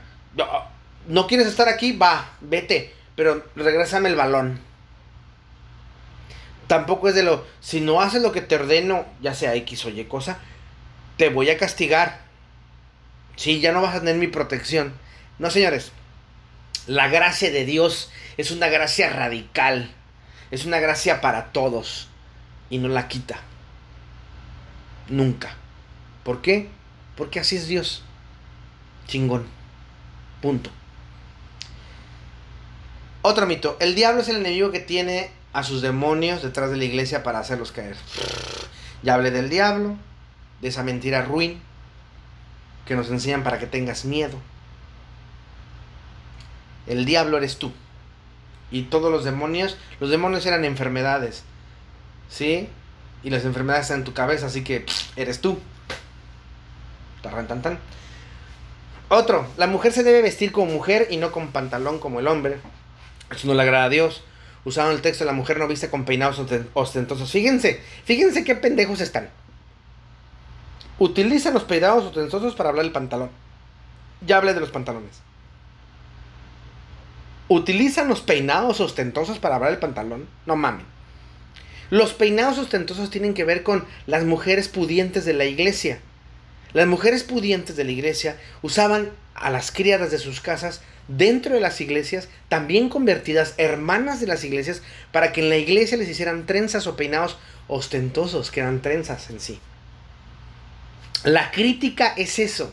[1.09, 4.71] no, quieres estar aquí, va, vete, pero regrésame el balón
[6.71, 9.89] tampoco es de lo, si no haces lo que te ordeno, ya sea X o
[9.89, 10.39] Y cosa,
[11.17, 12.21] te voy a castigar.
[13.35, 14.93] Sí, ya no vas a tener mi protección.
[15.41, 15.91] No, señores,
[16.87, 19.91] la gracia de Dios es una gracia radical,
[20.53, 22.09] es una gracia para todos
[22.71, 23.41] y no la quita.
[25.09, 25.57] Nunca.
[26.23, 26.69] ¿Por qué?
[27.17, 28.05] Porque así es Dios.
[29.09, 29.45] Chingón.
[30.41, 30.71] Punto.
[33.23, 33.77] Otro mito.
[33.81, 37.39] El diablo es el enemigo que tiene a sus demonios detrás de la iglesia para
[37.39, 37.97] hacerlos caer.
[39.03, 39.97] Ya hablé del diablo,
[40.61, 41.61] de esa mentira ruin
[42.87, 44.39] que nos enseñan para que tengas miedo.
[46.87, 47.73] El diablo eres tú.
[48.71, 51.45] Y todos los demonios, los demonios eran enfermedades.
[52.29, 52.69] ¿Sí?
[53.23, 54.87] Y las enfermedades están en tu cabeza, así que
[55.17, 55.59] eres tú.
[57.23, 57.79] Tarran, tan, tan.
[59.11, 62.59] Otro, la mujer se debe vestir como mujer y no con pantalón como el hombre.
[63.31, 64.23] Eso no le agrada a Dios
[64.65, 66.41] usaron el texto, la mujer no viste con peinados
[66.75, 67.31] ostentosos.
[67.31, 69.31] Fíjense, fíjense qué pendejos están.
[70.99, 73.31] Utilizan los peinados ostentosos para hablar del pantalón.
[74.27, 75.23] Ya hablé de los pantalones.
[77.49, 80.29] Utilizan los peinados ostentosos para hablar del pantalón.
[80.47, 80.85] No mames.
[81.89, 86.01] Los peinados ostentosos tienen que ver con las mujeres pudientes de la iglesia.
[86.73, 91.61] Las mujeres pudientes de la iglesia usaban a las criadas de sus casas dentro de
[91.61, 96.47] las iglesias, también convertidas hermanas de las iglesias, para que en la iglesia les hicieran
[96.47, 99.59] trenzas o peinados ostentosos, que eran trenzas en sí.
[101.25, 102.73] La crítica es eso.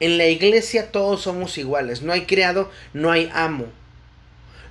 [0.00, 2.02] En la iglesia todos somos iguales.
[2.02, 3.66] No hay criado, no hay amo.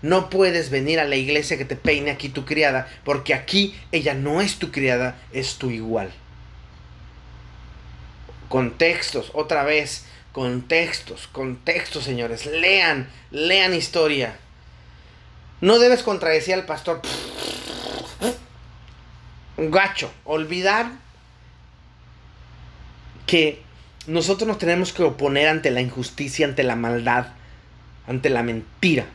[0.01, 4.13] No puedes venir a la iglesia que te peine aquí tu criada, porque aquí ella
[4.13, 6.11] no es tu criada, es tu igual.
[8.49, 12.45] Contextos, otra vez, contextos, contextos, señores.
[12.45, 14.37] Lean, lean historia.
[15.61, 17.01] No debes contradecir al pastor.
[19.57, 20.91] Gacho, olvidar
[23.25, 23.61] que
[24.05, 27.27] nosotros nos tenemos que oponer ante la injusticia, ante la maldad,
[28.07, 29.05] ante la mentira.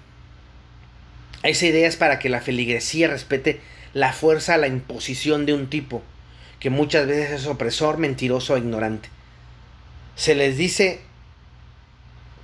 [1.43, 3.61] Esa idea es para que la feligresía respete
[3.95, 6.03] la fuerza, la imposición de un tipo
[6.63, 9.09] que muchas veces es opresor, mentiroso e ignorante.
[10.17, 11.01] Se les dice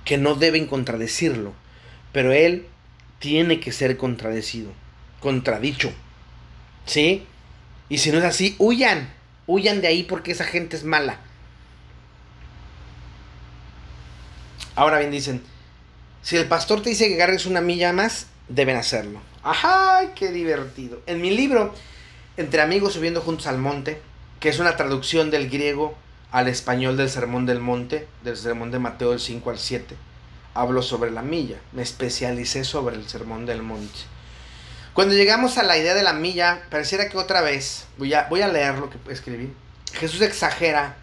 [0.05, 1.53] que no deben contradecirlo,
[2.11, 2.65] pero él
[3.19, 4.71] tiene que ser contradecido,
[5.19, 5.91] contradicho.
[6.85, 7.25] ¿Sí?
[7.89, 9.13] Y si no es así, huyan,
[9.45, 11.19] huyan de ahí porque esa gente es mala.
[14.75, 15.43] Ahora bien, dicen,
[16.21, 19.21] si el pastor te dice que agarres una milla más, deben hacerlo.
[19.43, 20.13] ¡Ajá!
[20.15, 21.01] ¡Qué divertido!
[21.05, 21.73] En mi libro,
[22.37, 24.01] Entre amigos subiendo juntos al monte,
[24.39, 25.97] que es una traducción del griego
[26.31, 29.95] al español del Sermón del Monte, del Sermón de Mateo del 5 al 7,
[30.53, 31.57] hablo sobre la milla.
[31.71, 33.99] Me especialicé sobre el Sermón del Monte.
[34.93, 38.41] Cuando llegamos a la idea de la milla, pareciera que otra vez, voy a, voy
[38.41, 39.53] a leer lo que escribí,
[39.93, 40.97] Jesús exagera.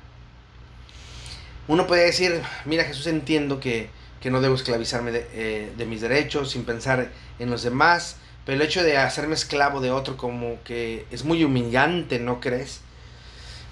[1.69, 6.51] Uno puede decir, mira Jesús entiendo que que no debo esclavizarme eh, de, mis derechos
[6.51, 11.07] sin pensar en los demás, pero el hecho de hacerme esclavo de otro como que
[11.13, 12.81] es muy humillante, ¿no crees?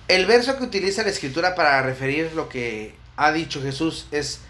[0.07, 4.41] El verso que utiliza la escritura para referir lo que ha dicho Jesús es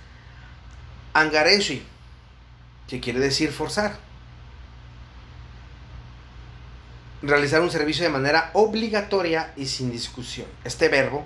[1.12, 1.86] angareshi,
[2.88, 3.96] que quiere decir forzar.
[7.22, 10.48] Realizar un servicio de manera obligatoria y sin discusión.
[10.64, 11.24] Este verbo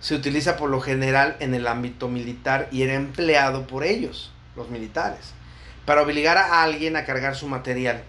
[0.00, 4.68] se utiliza por lo general en el ámbito militar y era empleado por ellos, los
[4.70, 5.32] militares,
[5.86, 8.02] para obligar a alguien a cargar su material,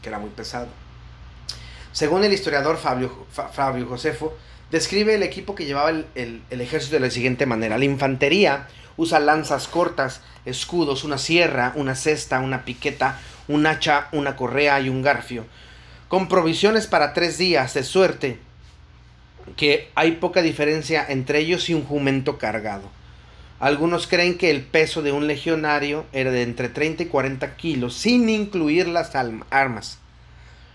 [0.00, 0.68] que era muy pesado.
[1.92, 4.38] Según el historiador Fabio, Fabio Josefo,
[4.70, 7.78] describe el equipo que llevaba el, el, ejército de la siguiente manera.
[7.78, 13.18] La infantería usa lanzas cortas, escudos, una sierra, una cesta, una piqueta,
[13.48, 15.46] un hacha, una correa y un garfio,
[16.08, 18.38] con provisiones para tres días de suerte
[19.56, 22.88] que hay poca diferencia entre ellos y un jumento cargado.
[23.58, 27.94] Algunos creen que el peso de un legionario era de entre 30 y 40 kilos,
[27.94, 29.98] sin incluir las armas.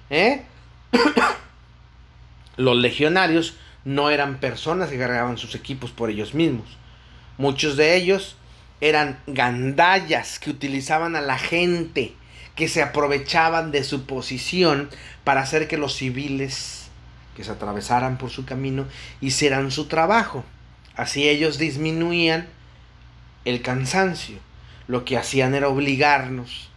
[0.09, 0.43] ¿Eh?
[2.57, 3.55] Los legionarios
[3.85, 6.77] no eran personas que cargaban sus equipos por ellos mismos.
[7.37, 8.35] Muchos de ellos
[8.81, 12.13] eran gandallas que utilizaban a la gente,
[12.55, 14.89] que se aprovechaban de su posición
[15.23, 16.85] para hacer que los civiles
[17.35, 18.87] que se atravesaran por su camino,
[19.21, 20.43] hicieran su trabajo.
[20.95, 22.47] Así ellos disminuían
[23.43, 24.37] el cansancio.
[24.87, 26.69] Lo que hacían era obligarnos,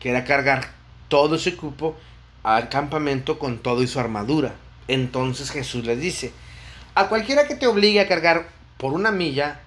[0.00, 0.72] que era cargar
[1.08, 1.96] todo ese cupo
[2.42, 4.54] al campamento con todo y su armadura.
[4.88, 6.32] Entonces Jesús les dice,
[6.94, 9.60] a cualquiera que te obligue a cargar por una milla,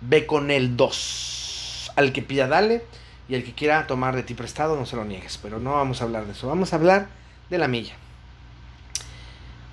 [0.00, 1.92] ve con él dos.
[1.96, 2.84] Al que pida, dale.
[3.28, 5.38] Y al que quiera tomar de ti prestado, no se lo niegues.
[5.38, 6.48] Pero no vamos a hablar de eso.
[6.48, 7.08] Vamos a hablar
[7.48, 7.94] de la milla.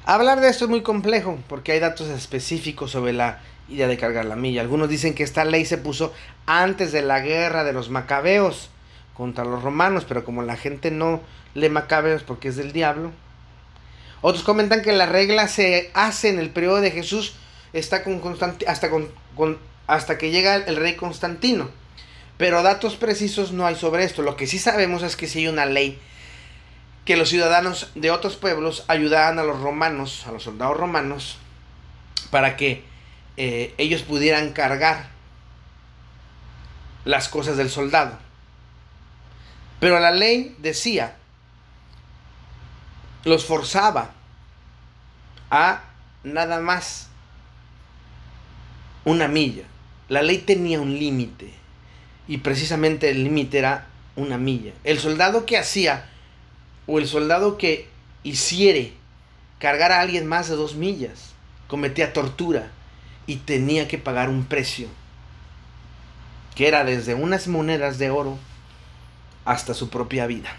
[0.06, 4.24] Hablar de esto es muy complejo porque hay datos específicos sobre la idea de cargar
[4.24, 4.62] la milla.
[4.62, 6.14] Algunos dicen que esta ley se puso
[6.46, 8.70] antes de la guerra de los macabeos
[9.14, 11.20] contra los romanos, pero como la gente no
[11.56, 13.12] lee macabeos porque es del diablo.
[14.22, 17.36] Otros comentan que la regla se hace en el periodo de Jesús
[17.74, 18.22] está con
[18.68, 21.70] hasta, con, hasta que llega el rey Constantino.
[22.38, 24.22] Pero datos precisos no hay sobre esto.
[24.22, 26.00] Lo que sí sabemos es que sí hay una ley
[27.06, 31.38] que los ciudadanos de otros pueblos ayudaran a los romanos, a los soldados romanos,
[32.32, 32.84] para que
[33.38, 35.10] eh, ellos pudieran cargar
[37.06, 38.20] las cosas del soldado.
[39.80, 41.16] Pero la ley decía,
[43.24, 44.12] los forzaba
[45.50, 45.84] a
[46.24, 47.08] nada más
[49.06, 49.64] una milla.
[50.10, 51.54] La ley tenía un límite
[52.28, 54.74] y precisamente el límite era una milla.
[54.84, 56.10] El soldado que hacía
[56.86, 57.90] o el soldado que
[58.24, 58.94] hiciere
[59.60, 61.32] cargar a alguien más de dos millas
[61.68, 62.70] cometía tortura
[63.26, 64.88] y tenía que pagar un precio
[66.56, 68.38] que era desde unas monedas de oro
[69.46, 70.50] hasta su propia vida.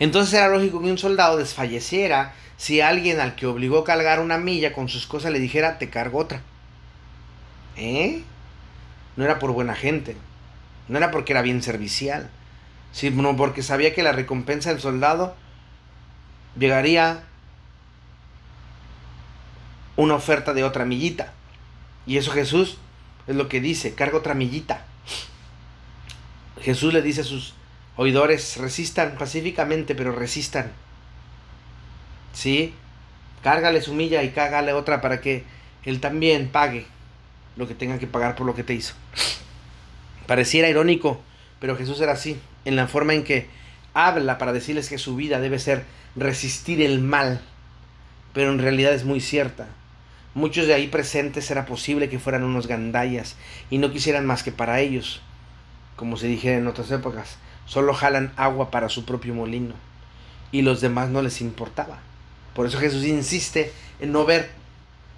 [0.00, 4.38] Entonces era lógico que un soldado desfalleciera si alguien al que obligó a cargar una
[4.38, 6.42] milla con sus cosas le dijera te cargo otra.
[7.76, 8.24] ¿Eh?
[9.20, 10.16] no era por buena gente,
[10.88, 12.30] no era porque era bien servicial,
[12.90, 15.36] sino porque sabía que la recompensa del soldado
[16.58, 17.24] llegaría
[19.96, 21.34] una oferta de otra millita.
[22.06, 22.78] Y eso Jesús
[23.26, 24.86] es lo que dice, carga otra millita.
[26.62, 27.54] Jesús le dice a sus
[28.00, 30.72] oidores, resistan pacíficamente, pero resistan.
[32.32, 32.72] ¿Sí?
[33.42, 35.44] Cárgale su milla y cágale otra para que
[35.84, 36.86] él también pague
[37.56, 38.94] lo que tenga que pagar por lo que te hizo.
[40.26, 41.20] Pareciera irónico,
[41.60, 43.48] pero Jesús era así, en la forma en que
[43.92, 45.84] habla para decirles que su vida debe ser
[46.16, 47.42] resistir el mal,
[48.32, 49.68] pero en realidad es muy cierta.
[50.32, 53.36] Muchos de ahí presentes era posible que fueran unos gandallas
[53.68, 55.20] y no quisieran más que para ellos,
[55.96, 57.36] como se dijera en otras épocas,
[57.70, 59.74] solo jalan agua para su propio molino
[60.50, 62.00] y los demás no les importaba.
[62.52, 64.50] Por eso Jesús insiste en no ver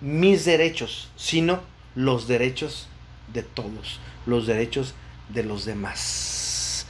[0.02, 1.60] mis derechos, sino
[1.94, 2.88] los derechos
[3.32, 4.92] de todos, los derechos
[5.30, 6.86] de los demás.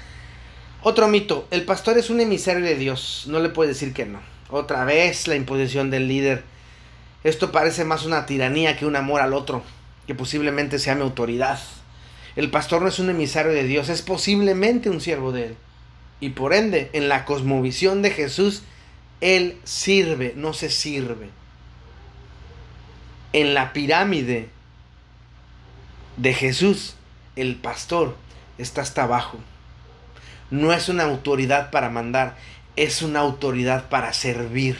[0.82, 4.18] Otro mito, el pastor es un emisario de Dios, no le puede decir que no.
[4.50, 6.42] Otra vez la imposición del líder.
[7.22, 9.62] Esto parece más una tiranía que un amor al otro,
[10.08, 11.60] que posiblemente sea mi autoridad.
[12.34, 15.56] El pastor no es un emisario de Dios, es posiblemente un siervo de él.
[16.20, 18.62] Y por ende, en la cosmovisión de Jesús,
[19.20, 21.28] él sirve, no se sirve.
[23.32, 24.48] En la pirámide
[26.16, 26.94] de Jesús,
[27.36, 28.16] el pastor
[28.58, 29.38] está hasta abajo.
[30.50, 32.36] No es una autoridad para mandar,
[32.76, 34.78] es una autoridad para servir.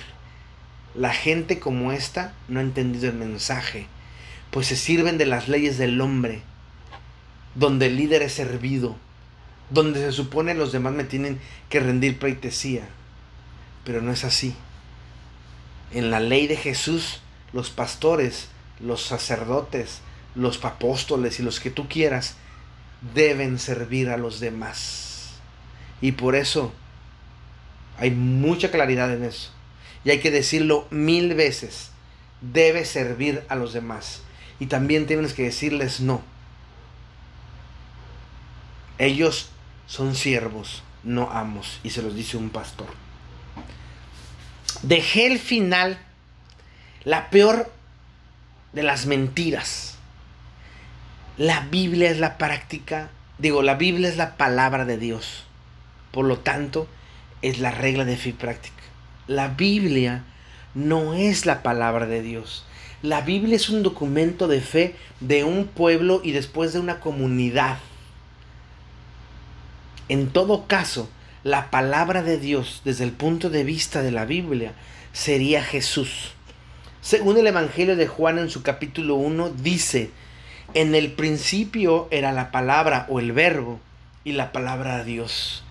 [0.95, 3.87] La gente como esta no ha entendido el mensaje,
[4.51, 6.43] pues se sirven de las leyes del hombre,
[7.55, 8.97] donde el líder es servido,
[9.71, 11.39] donde se supone los demás me tienen
[11.69, 12.89] que rendir pleitesía
[13.85, 14.55] pero no es así.
[15.93, 17.21] En la ley de Jesús,
[17.53, 18.49] los pastores,
[18.81, 20.01] los sacerdotes,
[20.35, 22.37] los apóstoles y los que tú quieras,
[23.15, 25.35] deben servir a los demás.
[26.01, 26.73] Y por eso
[27.99, 29.51] hay mucha claridad en eso.
[30.05, 31.91] Y hay que decirlo mil veces.
[32.41, 34.23] Debe servir a los demás.
[34.59, 36.23] Y también tienes que decirles no.
[38.99, 39.51] Ellos
[39.87, 41.81] son siervos, no amos.
[41.83, 42.89] Y se los dice un pastor.
[44.83, 45.99] Dejé el final,
[47.05, 47.71] la peor
[48.73, 49.97] de las mentiras.
[51.37, 55.45] La Biblia es la práctica, digo, la Biblia es la palabra de Dios.
[56.11, 56.89] Por lo tanto,
[57.41, 58.83] es la regla de fe y práctica.
[59.27, 60.25] La Biblia
[60.75, 62.65] no es la palabra de Dios.
[63.03, 67.79] La Biblia es un documento de fe de un pueblo y después de una comunidad.
[70.13, 71.09] En todo caso,
[71.43, 74.75] la palabra de Dios desde el punto de vista de la Biblia
[75.15, 76.35] sería Jesús.
[77.01, 80.11] Según el Evangelio de Juan en su capítulo 1 dice,
[80.75, 83.81] en el principio era la palabra o el verbo
[84.23, 85.65] y la palabra de Dios.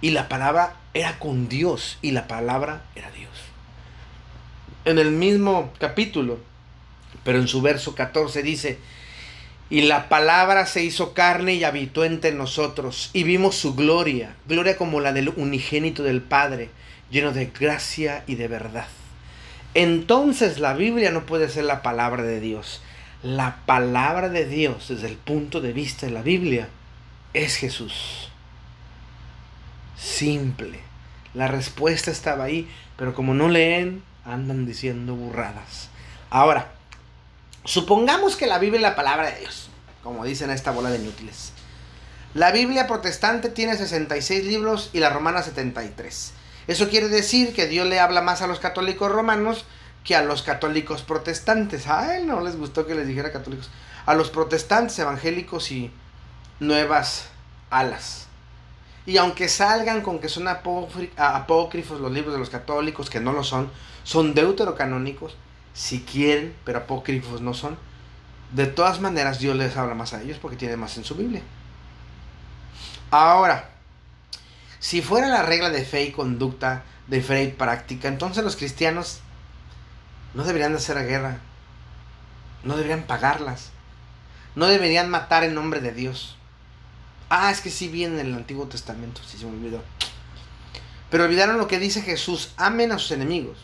[0.00, 3.32] Y la palabra era con Dios y la palabra era Dios.
[4.86, 6.38] En el mismo capítulo,
[7.22, 8.78] pero en su verso 14 dice,
[9.70, 14.76] y la palabra se hizo carne y habitó entre nosotros, y vimos su gloria, gloria
[14.76, 16.70] como la del unigénito del Padre,
[17.10, 18.86] lleno de gracia y de verdad.
[19.74, 22.82] Entonces la Biblia no puede ser la palabra de Dios.
[23.22, 26.68] La palabra de Dios, desde el punto de vista de la Biblia,
[27.32, 28.28] es Jesús.
[29.96, 30.78] Simple.
[31.32, 35.88] La respuesta estaba ahí, pero como no leen, andan diciendo burradas.
[36.30, 36.73] Ahora,
[37.64, 39.70] Supongamos que la Biblia es la palabra de Dios,
[40.02, 41.52] como dicen esta bola de inútiles.
[42.34, 46.32] La Biblia protestante tiene 66 libros y la romana 73.
[46.66, 49.64] Eso quiere decir que Dios le habla más a los católicos romanos
[50.02, 51.86] que a los católicos protestantes.
[51.86, 53.70] A él no les gustó que les dijera católicos.
[54.04, 55.90] A los protestantes evangélicos y
[56.60, 57.28] nuevas
[57.70, 58.26] alas.
[59.06, 63.44] Y aunque salgan con que son apócrifos los libros de los católicos, que no lo
[63.44, 63.70] son,
[64.02, 65.36] son deuterocanónicos,
[65.74, 67.76] si quieren, pero apócrifos no son.
[68.52, 71.42] De todas maneras, Dios les habla más a ellos porque tiene más en su Biblia.
[73.10, 73.68] Ahora,
[74.78, 79.20] si fuera la regla de fe y conducta, de fe y práctica, entonces los cristianos
[80.32, 81.38] no deberían de hacer guerra,
[82.62, 83.70] no deberían pagarlas,
[84.54, 86.36] no deberían matar en nombre de Dios.
[87.28, 89.82] Ah, es que sí viene en el Antiguo Testamento, si se me olvidó.
[91.10, 93.58] Pero olvidaron lo que dice Jesús, amen a sus enemigos.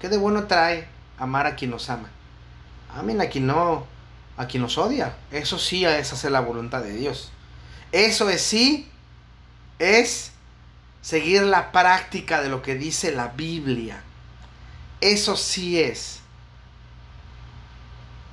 [0.00, 0.86] ¿Qué de bueno trae
[1.22, 2.10] amar a quien nos ama.
[2.94, 3.86] Amen a quien no,
[4.36, 5.16] a quien nos odia.
[5.30, 7.30] Eso sí es hacer la voluntad de Dios.
[7.92, 8.90] Eso es sí,
[9.78, 10.32] es
[11.00, 14.02] seguir la práctica de lo que dice la Biblia.
[15.00, 16.20] Eso sí es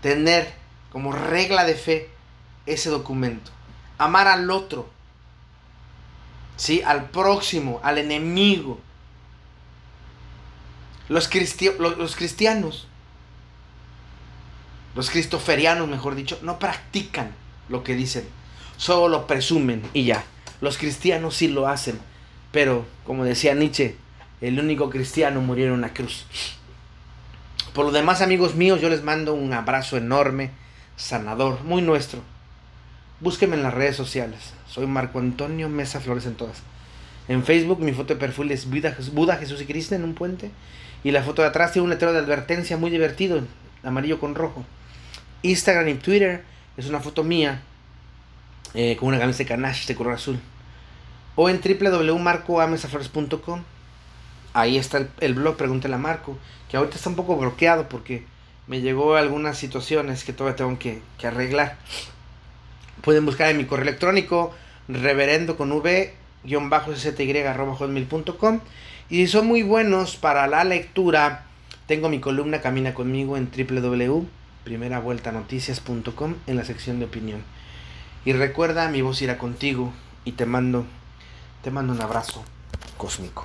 [0.01, 0.51] tener
[0.91, 2.09] como regla de fe
[2.65, 3.51] ese documento.
[3.99, 4.89] Amar al otro.
[6.57, 6.81] ¿Sí?
[6.81, 8.79] Al próximo, al enemigo.
[11.09, 11.29] Los,
[11.79, 12.87] los, cristianos,
[14.95, 17.31] los cristoferianos, mejor dicho, no practican
[17.67, 18.27] lo que dicen.
[18.77, 20.23] Solo lo presumen y ya.
[20.61, 21.99] Los cristianos sí lo hacen.
[22.51, 23.95] Pero, como decía Nietzsche,
[24.41, 26.25] el único cristiano murió en una cruz.
[27.73, 30.51] Por lo demás, amigos míos, yo les mando un abrazo enorme,
[30.95, 32.21] sanador, muy nuestro.
[33.19, 34.53] Búsquenme en las redes sociales.
[34.67, 36.61] Soy Marco Antonio Mesa Flores en todas.
[37.27, 40.51] En Facebook mi foto de perfil es Buda, Jesús y Cristo en un puente.
[41.03, 43.41] Y la foto de atrás tiene un letrero de advertencia muy divertido,
[43.83, 44.63] amarillo con rojo.
[45.41, 46.43] Instagram y Twitter
[46.77, 47.63] es una foto mía
[48.73, 50.39] eh, con una camisa de canache de color azul.
[51.35, 53.63] O en www.marcoamesaflores.com.
[54.53, 56.37] Ahí está el, blog, pregúntale a Marco,
[56.69, 58.25] que ahorita está un poco bloqueado porque
[58.67, 61.77] me llegó algunas situaciones que todavía tengo que, arreglar.
[63.01, 64.53] Pueden buscar en mi correo electrónico
[64.87, 66.13] reverendo con v
[66.43, 68.59] hotmail.com
[69.09, 71.45] y son muy buenos para la lectura
[71.89, 77.41] tengo mi columna Camina conmigo en www.primeravueltanoticias.com en la sección de opinión.
[78.25, 79.91] Y recuerda mi voz irá contigo
[80.23, 80.85] y te mando
[81.63, 82.43] te mando un abrazo
[82.97, 83.43] cósmico